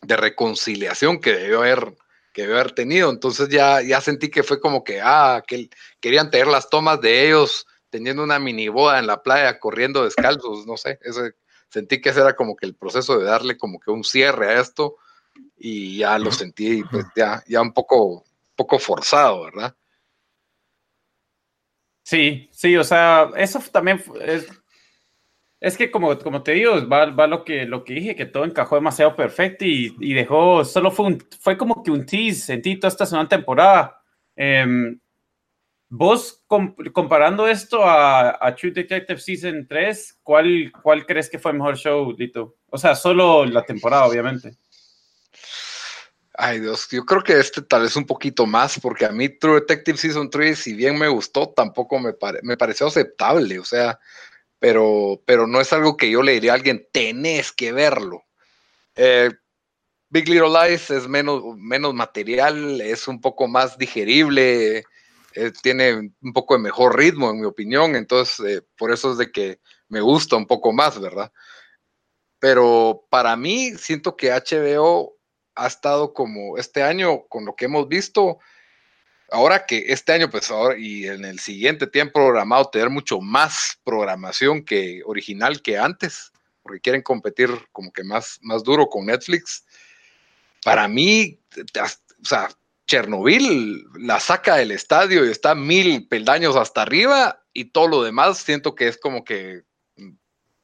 de 0.03 0.17
reconciliación 0.17 1.21
que 1.21 1.33
debió 1.33 1.61
haber 1.61 1.95
que 2.33 2.43
debió 2.43 2.57
haber 2.57 2.73
tenido. 2.73 3.09
Entonces 3.09 3.51
ya, 3.51 3.83
ya 3.83 4.01
sentí 4.01 4.31
que 4.31 4.43
fue 4.43 4.59
como 4.59 4.83
que, 4.83 5.01
ah, 5.01 5.45
que 5.47 5.71
querían 6.01 6.33
tener 6.33 6.49
las 6.49 6.69
tomas 6.69 7.01
de 7.01 7.29
ellos 7.29 7.69
teniendo 7.95 8.25
una 8.25 8.41
mini 8.41 8.67
boda 8.67 8.99
en 8.99 9.07
la 9.07 9.23
playa, 9.23 9.61
corriendo 9.61 10.03
descalzos, 10.03 10.67
no 10.67 10.77
sé, 10.77 10.99
ese, 11.03 11.37
sentí 11.69 12.01
que 12.01 12.09
ese 12.09 12.23
era 12.23 12.35
como 12.35 12.57
que 12.57 12.67
el 12.67 12.75
proceso 12.75 13.21
de 13.21 13.27
darle 13.27 13.57
como 13.57 13.79
que 13.79 13.93
un 13.93 14.03
cierre 14.03 14.49
a 14.49 14.61
esto 14.61 14.97
y 15.57 15.99
ya 15.99 16.19
lo 16.19 16.33
sentí 16.33 16.83
pues 16.91 17.05
ya, 17.15 17.45
ya 17.47 17.63
un 17.63 17.73
poco, 17.73 18.25
poco 18.57 18.81
forzado, 18.81 19.45
¿verdad? 19.45 19.77
Sí, 22.03 22.49
sí, 22.51 22.77
o 22.77 22.83
sea, 22.83 23.31
eso 23.37 23.63
también 23.71 24.03
es, 24.23 24.49
es 25.61 25.77
que 25.77 25.93
como, 25.93 26.19
como 26.19 26.43
te 26.43 26.51
digo, 26.51 26.89
va, 26.89 27.07
va, 27.13 27.29
lo, 27.29 27.45
que, 27.45 27.65
lo 27.65 27.85
que 27.85 27.95
dije, 27.95 28.17
que 28.17 28.27
todo 28.27 28.45
encajó 28.45 28.75
demasiado 28.75 29.15
perfecto 29.15 29.65
y, 29.65 29.95
y 30.01 30.15
dejó, 30.15 30.65
solo 30.65 30.91
fue, 30.91 31.07
un, 31.07 31.25
fue 31.39 31.57
como 31.57 31.81
que 31.85 31.93
un 31.93 32.05
tease, 32.05 32.41
sentí 32.41 32.75
toda 32.75 32.89
esta 32.89 33.07
segunda 33.07 33.29
temporada. 33.29 34.03
Em, 34.35 34.99
vos, 35.89 36.45
comparando 36.47 37.47
esto 37.47 37.85
a, 37.85 38.39
a, 38.41 38.55
True 38.55 38.73
Detective 38.73 39.21
Season 39.21 39.67
3, 39.69 40.21
¿cuál, 40.23 40.73
¿cuál 40.83 41.07
crees 41.07 41.29
que 41.29 41.39
fue 41.39 41.53
el 41.53 41.59
mejor 41.59 41.77
show, 41.77 42.15
Dito? 42.17 42.57
O 42.69 42.79
sea, 42.79 42.95
solo 42.95 43.45
la 43.45 43.63
temporada, 43.63 44.07
obviamente. 44.07 44.57
Ay 46.37 46.59
Dios, 46.59 46.89
yo 46.91 47.05
creo 47.05 47.23
que 47.23 47.39
este 47.39 47.63
tal 47.63 47.83
vez 47.83 47.95
un 47.95 48.07
poquito 48.07 48.45
más, 48.45 48.81
porque 48.81 49.07
a 49.07 49.13
mí 49.13 49.29
True 49.29 49.61
Detective 49.61 49.97
Season 49.97 50.29
3, 50.29 50.59
si 50.59 50.75
bien 50.75 50.99
me 50.99 51.07
gustó, 51.07 51.51
tampoco 51.51 52.01
me, 52.01 52.13
me 52.43 52.57
pareció 52.57 52.89
aceptable. 52.89 53.61
O 53.61 53.65
sea, 53.65 54.01
pero, 54.59 55.23
pero 55.27 55.47
no 55.47 55.61
es 55.61 55.73
algo 55.73 55.97
que 55.97 56.11
yo 56.11 56.23
le 56.23 56.33
diría 56.33 56.53
a 56.53 56.55
alguien, 56.57 56.89
tenés 56.91 57.53
que 57.53 57.71
verlo. 57.71 58.25
Eh, 58.97 59.31
Big 60.09 60.29
Little 60.29 60.49
Lies 60.49 60.91
es 60.91 61.07
menos, 61.07 61.43
menos 61.57 61.93
material, 61.93 62.81
es 62.81 63.07
un 63.07 63.21
poco 63.21 63.47
más 63.47 63.77
digerible, 63.79 64.85
eh, 65.35 65.53
tiene 65.63 66.13
un 66.21 66.33
poco 66.33 66.55
de 66.55 66.61
mejor 66.61 66.97
ritmo, 66.97 67.31
en 67.31 67.41
mi 67.41 67.47
opinión, 67.47 67.97
entonces 67.97 68.41
eh, 68.47 68.63
por 68.77 68.93
eso 68.93 69.13
es 69.13 69.19
de 69.19 69.33
que 69.33 69.61
me 69.89 70.01
gusta 70.01 70.37
un 70.37 70.47
poco 70.47 70.73
más, 70.73 71.01
¿verdad? 71.01 71.33
Pero 72.39 73.07
para 73.11 73.37
mí, 73.37 73.73
siento 73.77 74.17
que 74.17 74.31
HBO 74.31 75.17
ha 75.55 75.67
estado 75.67 76.13
como 76.13 76.59
este 76.59 76.83
año, 76.83 77.25
con 77.29 77.45
lo 77.45 77.55
que 77.57 77.65
hemos 77.67 77.89
visto, 77.89 78.39
ahora 79.31 79.67
que 79.67 79.85
este 79.89 80.13
año, 80.13 80.31
pues 80.31 80.51
ahora 80.51 80.79
y 80.79 81.07
en 81.07 81.25
el 81.25 81.39
siguiente 81.39 81.87
tiempo 81.87 82.21
programado 82.21 82.71
tener 82.71 82.91
mucho 82.91 83.21
más 83.21 83.79
programación 83.85 84.65
que 84.65 85.03
original 85.05 85.63
que 85.63 85.79
antes, 85.79 86.33
porque 86.63 86.81
quieren 86.81 87.03
competir 87.03 87.51
como 87.73 87.93
que 87.93 88.05
más, 88.05 88.39
más 88.43 88.63
duro 88.63 88.87
con 88.87 89.07
Netflix. 89.07 89.65
Para 90.65 90.89
mí, 90.89 91.41
o 91.57 92.25
sea, 92.25 92.49
Chernobyl 92.87 93.85
la 93.99 94.21
saca 94.21 94.57
del 94.57 94.71
estadio 94.71 95.25
y 95.25 95.31
está 95.31 95.55
mil 95.55 96.07
peldaños 96.07 96.57
hasta 96.57 96.83
arriba 96.83 97.43
y 97.53 97.67
todo 97.67 97.89
lo 97.89 98.03
demás 98.03 98.39
siento 98.39 98.75
que 98.75 98.89
es 98.89 98.99
como 98.99 99.25
que 99.25 99.63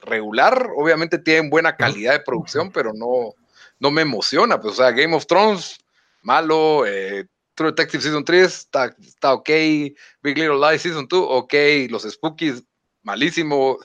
regular. 0.00 0.70
Obviamente 0.76 1.18
tienen 1.18 1.50
buena 1.50 1.76
calidad 1.76 2.12
de 2.12 2.20
producción, 2.20 2.70
pero 2.70 2.92
no, 2.92 3.34
no 3.78 3.90
me 3.90 4.02
emociona. 4.02 4.60
Pues, 4.60 4.74
o 4.74 4.76
sea, 4.76 4.90
Game 4.90 5.14
of 5.14 5.26
Thrones, 5.26 5.78
malo, 6.22 6.86
eh, 6.86 7.26
True 7.54 7.70
Detective 7.70 8.02
Season 8.02 8.24
3 8.24 8.44
está, 8.44 8.94
está 9.00 9.34
ok, 9.34 9.48
Big 10.22 10.38
Little 10.38 10.58
Lies 10.58 10.82
Season 10.82 11.06
2, 11.06 11.26
ok, 11.28 11.54
los 11.90 12.02
Spookies, 12.04 12.62
malísimo, 13.02 13.78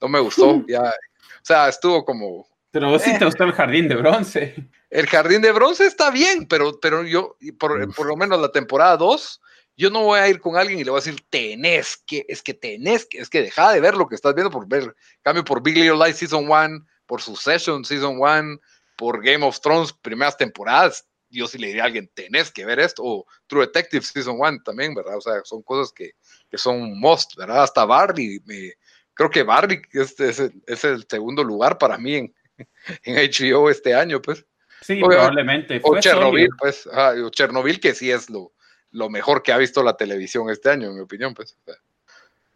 no, 0.00 0.08
me 0.08 0.20
gustó, 0.20 0.64
ya, 0.68 0.82
o 0.82 1.42
sea, 1.42 1.68
estuvo 1.68 2.04
como... 2.04 2.46
Pero 2.70 2.90
vos 2.90 3.02
sí 3.02 3.18
te 3.18 3.24
gustó 3.24 3.44
el 3.44 3.52
Jardín 3.52 3.88
de 3.88 3.96
Bronce. 3.96 4.54
El 4.90 5.06
Jardín 5.06 5.40
de 5.40 5.52
Bronce 5.52 5.86
está 5.86 6.10
bien, 6.10 6.46
pero, 6.46 6.78
pero 6.80 7.02
yo, 7.04 7.36
por, 7.58 7.94
por 7.94 8.06
lo 8.06 8.16
menos 8.16 8.40
la 8.40 8.52
temporada 8.52 8.96
2, 8.96 9.40
yo 9.76 9.90
no 9.90 10.02
voy 10.02 10.18
a 10.18 10.28
ir 10.28 10.40
con 10.40 10.56
alguien 10.56 10.78
y 10.78 10.84
le 10.84 10.90
voy 10.90 10.98
a 10.98 11.04
decir, 11.04 11.24
tenés 11.30 11.96
que, 11.96 12.26
es 12.28 12.42
que 12.42 12.52
tenés 12.52 13.06
que, 13.06 13.18
es 13.18 13.30
que 13.30 13.42
deja 13.42 13.72
de 13.72 13.80
ver 13.80 13.96
lo 13.96 14.08
que 14.08 14.16
estás 14.16 14.34
viendo 14.34 14.50
por 14.50 14.68
ver, 14.68 14.94
cambio 15.22 15.44
por 15.44 15.62
Big 15.62 15.76
Little 15.76 16.04
Lies 16.04 16.16
Season 16.16 16.50
1, 16.50 16.86
por 17.06 17.22
Succession 17.22 17.84
Season 17.84 18.18
1, 18.18 18.58
por 18.96 19.22
Game 19.22 19.46
of 19.46 19.60
Thrones 19.60 19.92
primeras 19.92 20.36
temporadas, 20.36 21.06
yo 21.30 21.46
sí 21.46 21.58
le 21.58 21.68
diría 21.68 21.84
a 21.84 21.86
alguien, 21.86 22.10
tenés 22.14 22.50
que 22.50 22.66
ver 22.66 22.80
esto, 22.80 23.02
o 23.04 23.26
True 23.46 23.66
Detective 23.66 24.04
Season 24.04 24.36
1 24.38 24.62
también, 24.64 24.94
¿verdad? 24.94 25.16
O 25.16 25.20
sea, 25.20 25.40
son 25.44 25.62
cosas 25.62 25.92
que, 25.92 26.12
que 26.50 26.58
son 26.58 26.98
must, 26.98 27.36
¿verdad? 27.36 27.62
Hasta 27.62 27.84
Barry, 27.84 28.42
me, 28.46 28.72
creo 29.14 29.30
que 29.30 29.42
Barry 29.42 29.82
es, 29.92 30.18
es, 30.20 30.84
el 30.84 31.06
segundo 31.08 31.42
lugar 31.44 31.76
para 31.76 31.98
mí 31.98 32.14
en, 32.14 32.34
en 33.04 33.16
HBO 33.16 33.70
este 33.70 33.94
año, 33.94 34.20
pues. 34.20 34.44
Sí, 34.80 35.00
probablemente. 35.00 35.80
o 35.82 35.98
Chernobyl, 35.98 36.48
pues, 36.58 36.86
o 36.86 37.30
Chernobyl 37.30 37.80
que 37.80 37.94
sí 37.94 38.10
es 38.10 38.30
lo, 38.30 38.52
lo 38.92 39.10
mejor 39.10 39.42
que 39.42 39.52
ha 39.52 39.58
visto 39.58 39.82
la 39.82 39.96
televisión 39.96 40.50
este 40.50 40.70
año, 40.70 40.88
en 40.88 40.94
mi 40.94 41.00
opinión, 41.00 41.34
pues. 41.34 41.56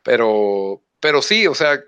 Pero, 0.02 0.82
pero 1.00 1.22
sí, 1.22 1.46
o 1.46 1.54
sea, 1.54 1.82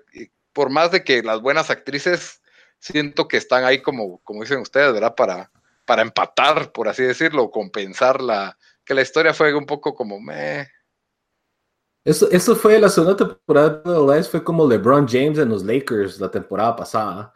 por 0.53 0.69
más 0.69 0.91
de 0.91 1.03
que 1.03 1.23
las 1.23 1.41
buenas 1.41 1.69
actrices 1.69 2.41
siento 2.79 3.27
que 3.27 3.37
están 3.37 3.63
ahí 3.63 3.81
como, 3.81 4.19
como 4.23 4.41
dicen 4.41 4.59
ustedes, 4.59 4.93
¿verdad? 4.93 5.15
Para, 5.15 5.51
para 5.85 6.01
empatar, 6.01 6.71
por 6.71 6.87
así 6.87 7.03
decirlo, 7.03 7.49
compensar 7.49 8.21
la, 8.21 8.57
que 8.85 8.93
la 8.93 9.01
historia 9.01 9.33
fue 9.33 9.53
un 9.53 9.65
poco 9.65 9.95
como 9.95 10.19
meh. 10.19 10.67
Eso, 12.05 12.29
eso 12.29 12.55
fue 12.55 12.79
la 12.79 12.87
segunda 12.87 13.17
temporada 13.17 13.81
de 13.83 13.99
Lions, 13.99 14.29
fue 14.29 14.43
como 14.43 14.67
LeBron 14.67 15.07
James 15.07 15.39
en 15.39 15.49
los 15.49 15.63
Lakers 15.63 16.19
la 16.19 16.29
temporada 16.29 16.75
pasada. 16.75 17.33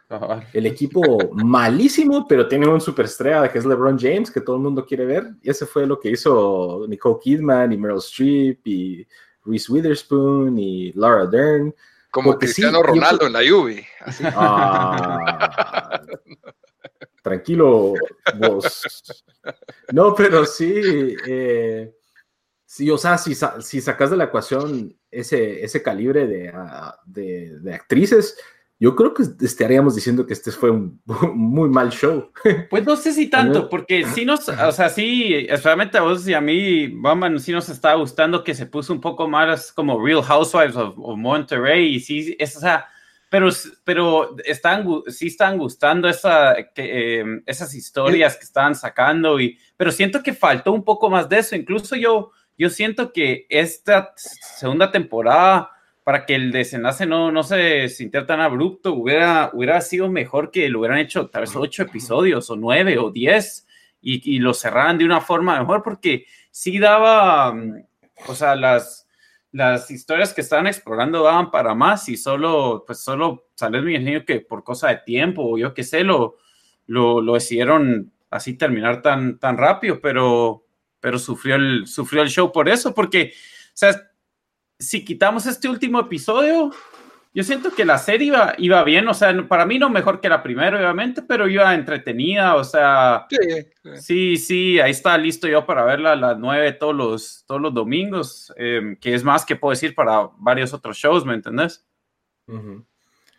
El 0.52 0.64
equipo 0.64 1.02
malísimo, 1.32 2.24
pero 2.28 2.46
tiene 2.46 2.68
un 2.68 2.80
superestrella 2.80 3.50
que 3.50 3.58
es 3.58 3.66
LeBron 3.66 3.98
James, 3.98 4.30
que 4.30 4.40
todo 4.40 4.54
el 4.54 4.62
mundo 4.62 4.86
quiere 4.86 5.06
ver. 5.06 5.32
Y 5.42 5.50
ese 5.50 5.66
fue 5.66 5.86
lo 5.86 5.98
que 5.98 6.12
hizo 6.12 6.86
Nicole 6.88 7.18
Kidman 7.20 7.72
y 7.72 7.76
Meryl 7.76 7.98
Streep 7.98 8.64
y 8.64 9.08
Reese 9.44 9.72
Witherspoon 9.72 10.56
y 10.56 10.92
Laura 10.92 11.26
Dern. 11.26 11.74
Como 12.12 12.38
Cristiano 12.38 12.80
Ronaldo 12.80 13.26
en 13.26 13.32
la 13.32 13.40
Juve. 13.40 13.84
Ah, 14.36 16.00
tranquilo, 17.24 17.94
vos. 18.38 19.22
No, 19.92 20.14
pero 20.14 20.46
sí. 20.46 21.16
Eh, 21.26 21.92
Sí, 22.72 22.88
o 22.88 22.96
sea, 22.96 23.18
si, 23.18 23.34
si 23.34 23.80
sacas 23.80 24.12
de 24.12 24.16
la 24.16 24.26
ecuación 24.26 24.96
ese, 25.10 25.64
ese 25.64 25.82
calibre 25.82 26.52
ah, 26.54 26.96
de, 27.04 27.58
de, 27.58 27.74
actrices, 27.74 28.38
yo 28.78 28.94
creo 28.94 29.12
que 29.12 29.24
estaríamos 29.40 29.96
diciendo 29.96 30.24
que 30.24 30.34
este 30.34 30.52
fue 30.52 30.70
un, 30.70 31.02
muy 31.34 31.68
mal 31.68 31.90
show. 31.90 32.30
Pues 32.70 32.86
no 32.86 32.94
sé 32.94 33.12
si 33.12 33.26
tanto, 33.26 33.68
porque 33.68 34.06
sí 34.14 34.24
nos, 34.24 34.48
o 34.48 34.70
sea, 34.70 34.88
sí, 34.88 35.34
especialmente 35.34 35.98
a 35.98 36.02
vos 36.02 36.28
y 36.28 36.32
a 36.32 36.40
mí, 36.40 36.86
Bauman, 36.86 37.40
sí 37.40 37.50
nos 37.50 37.68
está 37.68 37.94
gustando 37.94 38.44
que 38.44 38.54
se 38.54 38.66
puso 38.66 38.92
un 38.92 39.00
poco 39.00 39.26
más 39.26 39.72
como 39.72 40.00
Real 40.00 40.22
Housewives 40.22 40.76
of, 40.76 40.94
Monterrey, 40.96 41.96
y 41.96 41.98
sí, 41.98 42.36
es, 42.38 42.56
o 42.56 42.60
sea, 42.60 42.86
pero, 43.30 43.48
pero 43.82 44.36
están, 44.44 44.86
sí 45.08 45.26
están 45.26 45.58
gustando 45.58 46.08
esa, 46.08 46.54
que, 46.72 47.18
em, 47.18 47.42
esas 47.46 47.74
historias 47.74 48.36
que 48.36 48.44
estaban 48.44 48.76
sacando, 48.76 49.40
y, 49.40 49.58
pero 49.76 49.90
siento 49.90 50.22
que 50.22 50.34
faltó 50.34 50.70
un 50.70 50.84
poco 50.84 51.10
más 51.10 51.28
de 51.28 51.40
eso, 51.40 51.56
incluso 51.56 51.96
yo 51.96 52.30
yo 52.56 52.70
siento 52.70 53.12
que 53.12 53.46
esta 53.48 54.12
segunda 54.16 54.90
temporada, 54.90 55.70
para 56.04 56.26
que 56.26 56.34
el 56.34 56.52
desenlace 56.52 57.06
no, 57.06 57.30
no 57.30 57.42
se 57.42 57.88
sintiera 57.88 58.26
tan 58.26 58.40
abrupto, 58.40 58.94
hubiera, 58.94 59.50
hubiera 59.52 59.80
sido 59.80 60.10
mejor 60.10 60.50
que 60.50 60.68
lo 60.68 60.80
hubieran 60.80 60.98
hecho 60.98 61.28
tal 61.28 61.42
vez 61.42 61.56
ocho 61.56 61.82
episodios 61.82 62.50
o 62.50 62.56
nueve 62.56 62.98
o 62.98 63.10
diez 63.10 63.66
y, 64.00 64.36
y 64.36 64.38
lo 64.38 64.54
cerraran 64.54 64.98
de 64.98 65.04
una 65.04 65.20
forma 65.20 65.58
mejor, 65.58 65.82
porque 65.82 66.26
sí 66.50 66.78
daba, 66.78 67.54
o 68.26 68.34
sea, 68.34 68.56
las, 68.56 69.08
las 69.52 69.90
historias 69.90 70.32
que 70.32 70.40
estaban 70.40 70.66
explorando 70.66 71.22
daban 71.22 71.50
para 71.50 71.74
más 71.74 72.08
y 72.08 72.16
solo, 72.16 72.84
pues 72.86 73.00
solo, 73.00 73.48
salió 73.54 73.82
mi 73.82 73.94
ingenio 73.94 74.24
que 74.24 74.40
por 74.40 74.64
cosa 74.64 74.88
de 74.88 74.98
tiempo 74.98 75.42
o 75.44 75.58
yo 75.58 75.74
qué 75.74 75.82
sé, 75.82 76.04
lo, 76.04 76.36
lo, 76.86 77.20
lo 77.20 77.34
decidieron 77.34 78.12
así 78.30 78.56
terminar 78.56 79.02
tan, 79.02 79.38
tan 79.38 79.56
rápido, 79.56 80.00
pero 80.00 80.64
pero 81.00 81.18
sufrió 81.18 81.56
el, 81.56 81.86
sufrió 81.86 82.22
el 82.22 82.28
show 82.28 82.52
por 82.52 82.68
eso, 82.68 82.94
porque, 82.94 83.32
o 83.34 83.72
sea, 83.74 84.10
si 84.78 85.04
quitamos 85.04 85.46
este 85.46 85.68
último 85.68 86.00
episodio, 86.00 86.70
yo 87.32 87.44
siento 87.44 87.70
que 87.70 87.84
la 87.84 87.96
serie 87.98 88.28
iba, 88.28 88.54
iba 88.58 88.82
bien, 88.82 89.06
o 89.06 89.14
sea, 89.14 89.46
para 89.46 89.64
mí 89.64 89.78
no 89.78 89.88
mejor 89.88 90.20
que 90.20 90.28
la 90.28 90.42
primera, 90.42 90.76
obviamente, 90.76 91.22
pero 91.22 91.48
iba 91.48 91.74
entretenida, 91.74 92.56
o 92.56 92.64
sea, 92.64 93.28
sí, 93.94 94.36
sí, 94.36 94.80
ahí 94.80 94.90
está 94.90 95.16
listo 95.16 95.46
yo 95.46 95.64
para 95.64 95.84
verla 95.84 96.12
a 96.12 96.16
las 96.16 96.38
nueve 96.38 96.72
todos 96.72 96.94
los, 96.94 97.44
todos 97.46 97.60
los 97.60 97.72
domingos, 97.72 98.52
em, 98.56 98.96
que 98.96 99.14
es 99.14 99.22
más 99.22 99.44
que 99.44 99.54
puedo 99.54 99.70
decir 99.70 99.94
para 99.94 100.28
varios 100.38 100.72
otros 100.72 100.96
shows, 100.96 101.24
¿me 101.24 101.34
entendés? 101.34 101.86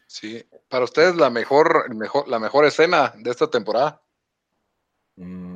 Sí, 0.07 0.41
para 0.69 0.85
ustedes 0.85 1.15
la 1.17 1.29
mejor, 1.29 1.93
mejor, 1.93 2.29
la 2.29 2.39
mejor 2.39 2.65
escena 2.65 3.13
de 3.17 3.29
esta 3.29 3.49
temporada. 3.49 4.01
Mm. 5.17 5.50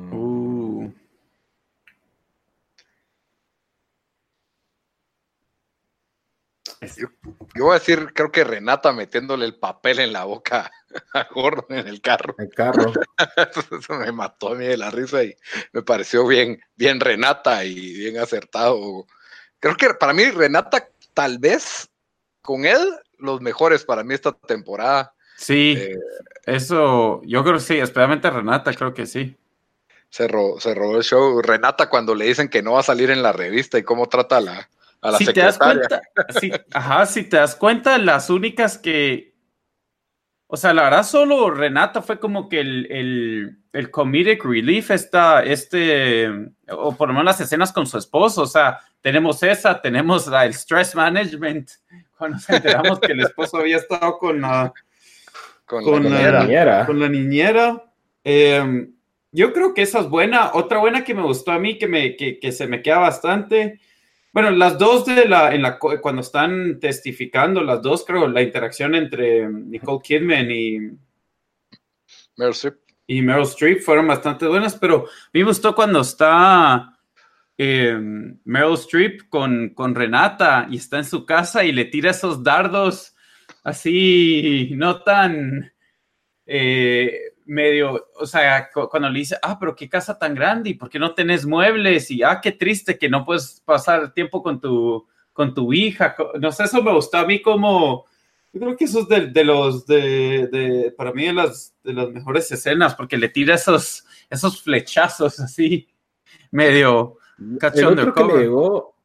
Yo, 6.96 7.08
voy 7.56 7.70
a 7.70 7.78
decir, 7.78 8.12
creo 8.14 8.30
que 8.30 8.44
Renata 8.44 8.92
metiéndole 8.92 9.44
el 9.44 9.56
papel 9.56 9.98
en 10.00 10.12
la 10.12 10.24
boca 10.24 10.70
a 11.14 11.26
Gordon 11.32 11.78
en 11.78 11.88
el 11.88 12.00
carro. 12.00 12.34
El 12.38 12.50
carro. 12.50 12.92
Eso 13.80 13.94
me 13.94 14.12
mató 14.12 14.50
a 14.50 14.54
mí 14.54 14.66
de 14.66 14.76
la 14.76 14.90
risa 14.90 15.24
y 15.24 15.34
me 15.72 15.82
pareció 15.82 16.26
bien, 16.26 16.60
bien 16.76 17.00
Renata 17.00 17.64
y 17.64 17.94
bien 17.94 18.18
acertado. 18.18 19.06
Creo 19.58 19.76
que 19.76 19.94
para 19.94 20.12
mí 20.12 20.24
Renata, 20.30 20.88
tal 21.14 21.38
vez 21.38 21.88
con 22.42 22.64
él, 22.64 22.80
los 23.18 23.40
mejores 23.40 23.84
para 23.84 24.04
mí 24.04 24.14
esta 24.14 24.32
temporada. 24.32 25.14
Sí, 25.36 25.74
eh, 25.76 25.98
eso, 26.44 27.20
yo 27.24 27.42
creo 27.42 27.54
que 27.54 27.60
sí, 27.60 27.78
especialmente 27.78 28.30
Renata, 28.30 28.72
creo 28.72 28.94
que 28.94 29.06
sí. 29.06 29.36
Se, 30.08 30.28
se 30.28 30.74
robó 30.74 30.96
el 30.96 31.02
show. 31.02 31.42
Renata 31.42 31.90
cuando 31.90 32.14
le 32.14 32.26
dicen 32.26 32.48
que 32.48 32.62
no 32.62 32.72
va 32.72 32.80
a 32.80 32.84
salir 32.84 33.10
en 33.10 33.22
la 33.22 33.32
revista 33.32 33.78
y 33.78 33.82
cómo 33.82 34.06
trata 34.08 34.40
la, 34.40 34.70
si 35.18 35.26
Te 35.26 35.40
das 35.40 35.58
cuenta, 35.58 36.02
si, 36.40 36.52
ajá, 36.72 37.06
si 37.06 37.24
te 37.24 37.36
das 37.36 37.56
cuenta, 37.56 37.98
las 37.98 38.30
únicas 38.30 38.78
que. 38.78 39.34
O 40.48 40.56
sea, 40.56 40.72
la 40.72 40.84
verdad, 40.84 41.02
solo 41.02 41.50
Renata 41.50 42.02
fue 42.02 42.20
como 42.20 42.48
que 42.48 42.60
el, 42.60 42.86
el, 42.90 43.58
el 43.72 43.90
comedic 43.90 44.44
relief 44.44 44.92
está, 44.92 45.42
este, 45.42 46.28
o 46.68 46.96
por 46.96 47.08
lo 47.08 47.14
menos 47.14 47.24
las 47.24 47.40
escenas 47.40 47.72
con 47.72 47.86
su 47.86 47.98
esposo. 47.98 48.42
O 48.42 48.46
sea, 48.46 48.78
tenemos 49.00 49.42
esa, 49.42 49.80
tenemos 49.80 50.28
la, 50.28 50.44
el 50.46 50.54
stress 50.54 50.94
management, 50.94 51.70
cuando 52.16 52.36
nos 52.36 52.48
enteramos 52.48 53.00
que 53.00 53.12
el 53.12 53.20
esposo 53.20 53.58
había 53.58 53.78
estado 53.78 54.18
con 54.18 54.40
la, 54.40 54.72
con, 55.64 56.04
la, 56.04 56.40
niñera. 56.42 56.86
Con 56.86 57.00
la 57.00 57.08
niñera. 57.08 57.84
Em, 58.22 58.92
yo 59.32 59.52
creo 59.52 59.74
que 59.74 59.82
esa 59.82 60.00
es 60.00 60.08
buena. 60.08 60.52
Otra 60.54 60.78
buena 60.78 61.04
que 61.04 61.14
me 61.14 61.22
gustó 61.22 61.52
a 61.52 61.58
mí, 61.58 61.76
que, 61.76 61.88
me, 61.88 62.16
que, 62.16 62.38
que 62.38 62.52
se 62.52 62.66
me 62.66 62.82
queda 62.82 62.98
bastante, 62.98 63.80
bueno, 64.36 64.50
las 64.50 64.76
dos 64.76 65.06
de 65.06 65.26
la, 65.26 65.54
en 65.54 65.62
la, 65.62 65.78
cuando 65.78 66.20
están 66.20 66.78
testificando, 66.78 67.62
las 67.62 67.80
dos, 67.80 68.04
creo, 68.04 68.28
la 68.28 68.42
interacción 68.42 68.94
entre 68.94 69.48
Nicole 69.48 70.02
Kidman 70.02 70.50
y 70.50 70.78
Meryl 72.36 72.52
Streep, 72.52 72.74
y 73.06 73.22
Meryl 73.22 73.44
Streep 73.44 73.80
fueron 73.80 74.06
bastante 74.06 74.46
buenas, 74.46 74.74
pero 74.74 75.06
me 75.32 75.42
gustó 75.42 75.74
cuando 75.74 76.02
está 76.02 76.98
eh, 77.56 77.98
Meryl 78.44 78.74
Streep 78.74 79.30
con, 79.30 79.70
con 79.70 79.94
Renata 79.94 80.66
y 80.70 80.76
está 80.76 80.98
en 80.98 81.06
su 81.06 81.24
casa 81.24 81.64
y 81.64 81.72
le 81.72 81.86
tira 81.86 82.10
esos 82.10 82.44
dardos 82.44 83.16
así, 83.64 84.72
no 84.76 85.02
tan... 85.02 85.72
Eh, 86.44 87.35
medio, 87.46 88.08
o 88.16 88.26
sea, 88.26 88.68
cuando 88.72 89.08
le 89.08 89.20
dice, 89.20 89.36
ah, 89.42 89.58
pero 89.58 89.74
qué 89.74 89.88
casa 89.88 90.18
tan 90.18 90.34
grande 90.34 90.70
y 90.70 90.74
por 90.74 90.90
qué 90.90 90.98
no 90.98 91.14
tenés 91.14 91.46
muebles 91.46 92.10
y, 92.10 92.22
ah, 92.22 92.40
qué 92.42 92.52
triste 92.52 92.98
que 92.98 93.08
no 93.08 93.24
puedes 93.24 93.62
pasar 93.64 94.12
tiempo 94.12 94.42
con 94.42 94.60
tu, 94.60 95.06
con 95.32 95.54
tu 95.54 95.72
hija. 95.72 96.14
No 96.40 96.52
sé, 96.52 96.64
eso 96.64 96.82
me 96.82 96.92
gustó 96.92 97.18
a 97.18 97.26
mí 97.26 97.40
como, 97.40 98.04
yo 98.52 98.60
creo 98.60 98.76
que 98.76 98.84
eso 98.84 99.00
es 99.00 99.08
de, 99.08 99.26
de 99.28 99.44
los, 99.44 99.86
de, 99.86 100.48
de, 100.48 100.94
para 100.96 101.12
mí 101.12 101.26
de 101.26 101.32
las, 101.32 101.74
de 101.82 101.92
las 101.92 102.10
mejores 102.10 102.50
escenas, 102.50 102.94
porque 102.94 103.16
le 103.16 103.28
tira 103.28 103.54
esos, 103.54 104.04
esos 104.28 104.62
flechazos 104.62 105.38
así, 105.40 105.88
medio 106.50 107.18
el 107.38 108.12
que 108.14 108.24
le 108.24 108.38
llegó 108.38 108.96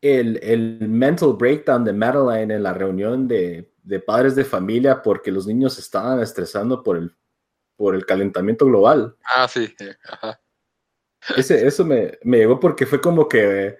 el, 0.00 0.38
el 0.42 0.88
mental 0.88 1.34
breakdown 1.34 1.84
de 1.84 1.92
Madeline 1.92 2.50
en 2.50 2.62
la 2.62 2.72
reunión 2.72 3.28
de, 3.28 3.72
de 3.82 4.00
padres 4.00 4.34
de 4.34 4.44
familia 4.44 5.02
porque 5.02 5.30
los 5.30 5.46
niños 5.46 5.78
estaban 5.78 6.20
estresando 6.20 6.82
por 6.82 6.96
el 6.96 7.14
por 7.76 7.94
el 7.94 8.06
calentamiento 8.06 8.66
global. 8.66 9.16
Ah, 9.34 9.46
sí, 9.48 9.74
ajá. 10.08 10.40
ese, 11.36 11.66
eso 11.66 11.84
me, 11.84 12.18
me 12.22 12.38
llegó 12.38 12.58
porque 12.58 12.86
fue 12.86 13.00
como 13.00 13.28
que 13.28 13.76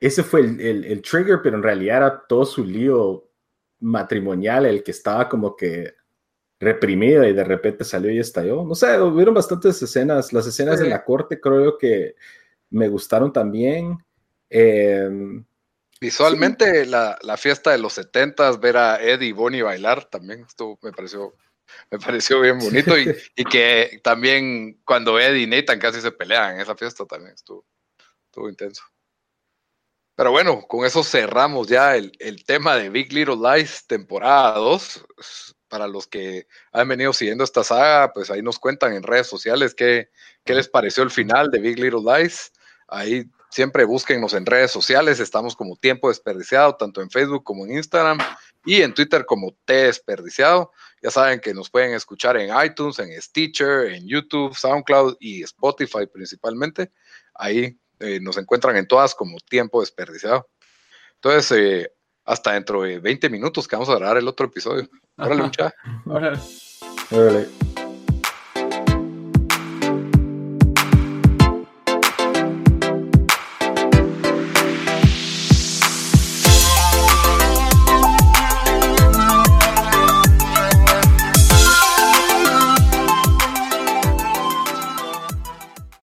ese 0.00 0.22
fue 0.22 0.40
el, 0.40 0.84
el, 0.84 1.02
trigger, 1.02 1.40
pero 1.42 1.56
en 1.56 1.62
realidad 1.62 1.96
era 1.96 2.26
todo 2.28 2.44
su 2.44 2.64
lío 2.64 3.28
matrimonial 3.80 4.66
el 4.66 4.82
que 4.82 4.92
estaba 4.92 5.28
como 5.28 5.56
que 5.56 5.94
reprimido 6.60 7.24
y 7.24 7.32
de 7.32 7.44
repente 7.44 7.84
salió 7.84 8.10
y 8.10 8.18
estalló. 8.18 8.64
No 8.64 8.74
sé, 8.74 9.00
hubieron 9.00 9.34
bastantes 9.34 9.80
escenas. 9.82 10.32
Las 10.32 10.46
escenas 10.46 10.78
de 10.78 10.88
la 10.88 11.04
corte 11.04 11.40
creo 11.40 11.78
que 11.78 12.14
me 12.70 12.88
gustaron 12.88 13.32
también. 13.32 13.98
Em, 14.50 15.44
Visualmente, 16.00 16.86
la, 16.86 17.18
la, 17.22 17.36
fiesta 17.36 17.72
de 17.72 17.78
los 17.78 17.94
setentas, 17.94 18.60
ver 18.60 18.76
a 18.76 19.02
Eddie 19.02 19.28
y 19.28 19.32
Bonnie 19.32 19.62
bailar 19.62 20.04
también 20.04 20.42
estuvo, 20.42 20.78
me 20.82 20.92
pareció, 20.92 21.34
me 21.90 21.98
pareció 21.98 22.40
bien 22.40 22.58
bonito. 22.58 22.98
Y, 22.98 23.14
y, 23.36 23.44
que 23.44 24.00
también 24.02 24.80
cuando 24.84 25.18
Eddie 25.18 25.42
y 25.42 25.46
Nathan 25.46 25.78
casi 25.78 26.00
se 26.00 26.12
pelean 26.12 26.54
en 26.54 26.60
esa 26.60 26.76
fiesta 26.76 27.04
también 27.06 27.34
estuvo, 27.34 27.64
estuvo 28.26 28.48
intenso. 28.48 28.82
Pero 30.18 30.32
bueno, 30.32 30.62
con 30.66 30.84
eso 30.84 31.04
cerramos 31.04 31.68
ya 31.68 31.94
el, 31.94 32.10
el, 32.18 32.44
tema 32.44 32.74
de 32.74 32.90
Big 32.90 33.12
Little 33.12 33.36
Lies 33.36 33.86
temporada 33.86 34.58
2. 34.58 35.06
Para 35.68 35.86
los 35.86 36.06
que 36.06 36.48
han 36.72 36.88
venido 36.88 37.12
siguiendo 37.12 37.44
esta 37.44 37.62
saga, 37.62 38.12
pues 38.12 38.30
ahí 38.30 38.42
nos 38.42 38.58
cuentan 38.58 38.94
en 38.94 39.02
redes 39.02 39.28
sociales 39.28 39.74
qué, 39.74 40.10
qué 40.44 40.54
les 40.54 40.68
pareció 40.68 41.02
el 41.04 41.10
final 41.10 41.50
de 41.50 41.60
Big 41.60 41.78
Little 41.78 42.00
Lies. 42.00 42.52
Ahí 42.88 43.30
siempre 43.50 43.84
búsquennos 43.84 44.34
en 44.34 44.46
redes 44.46 44.70
sociales, 44.70 45.20
estamos 45.20 45.56
como 45.56 45.76
Tiempo 45.76 46.08
Desperdiciado, 46.08 46.76
tanto 46.76 47.00
en 47.00 47.10
Facebook 47.10 47.44
como 47.44 47.66
en 47.66 47.76
Instagram 47.76 48.18
y 48.64 48.82
en 48.82 48.94
Twitter 48.94 49.24
como 49.24 49.54
T 49.64 49.72
Desperdiciado. 49.72 50.72
Ya 51.02 51.10
saben 51.10 51.40
que 51.40 51.54
nos 51.54 51.70
pueden 51.70 51.94
escuchar 51.94 52.36
en 52.36 52.50
iTunes, 52.64 52.98
en 52.98 53.10
Stitcher, 53.20 53.92
en 53.92 54.06
YouTube, 54.06 54.54
SoundCloud 54.54 55.16
y 55.20 55.42
Spotify 55.42 56.06
principalmente. 56.12 56.92
Ahí 57.34 57.78
eh, 58.00 58.20
nos 58.20 58.36
encuentran 58.36 58.76
en 58.76 58.86
todas 58.86 59.14
como 59.14 59.38
tiempo 59.40 59.80
desperdiciado. 59.80 60.48
Entonces, 61.14 61.58
eh, 61.58 61.92
hasta 62.24 62.52
dentro 62.52 62.82
de 62.82 62.98
20 62.98 63.30
minutos 63.30 63.66
que 63.66 63.76
vamos 63.76 63.88
a 63.88 63.96
grabar 63.96 64.18
el 64.18 64.28
otro 64.28 64.46
episodio. 64.46 64.88
Órale, 65.16 65.42
mucha. 65.42 65.74
Órale. 66.06 66.38
Órale. 67.10 67.67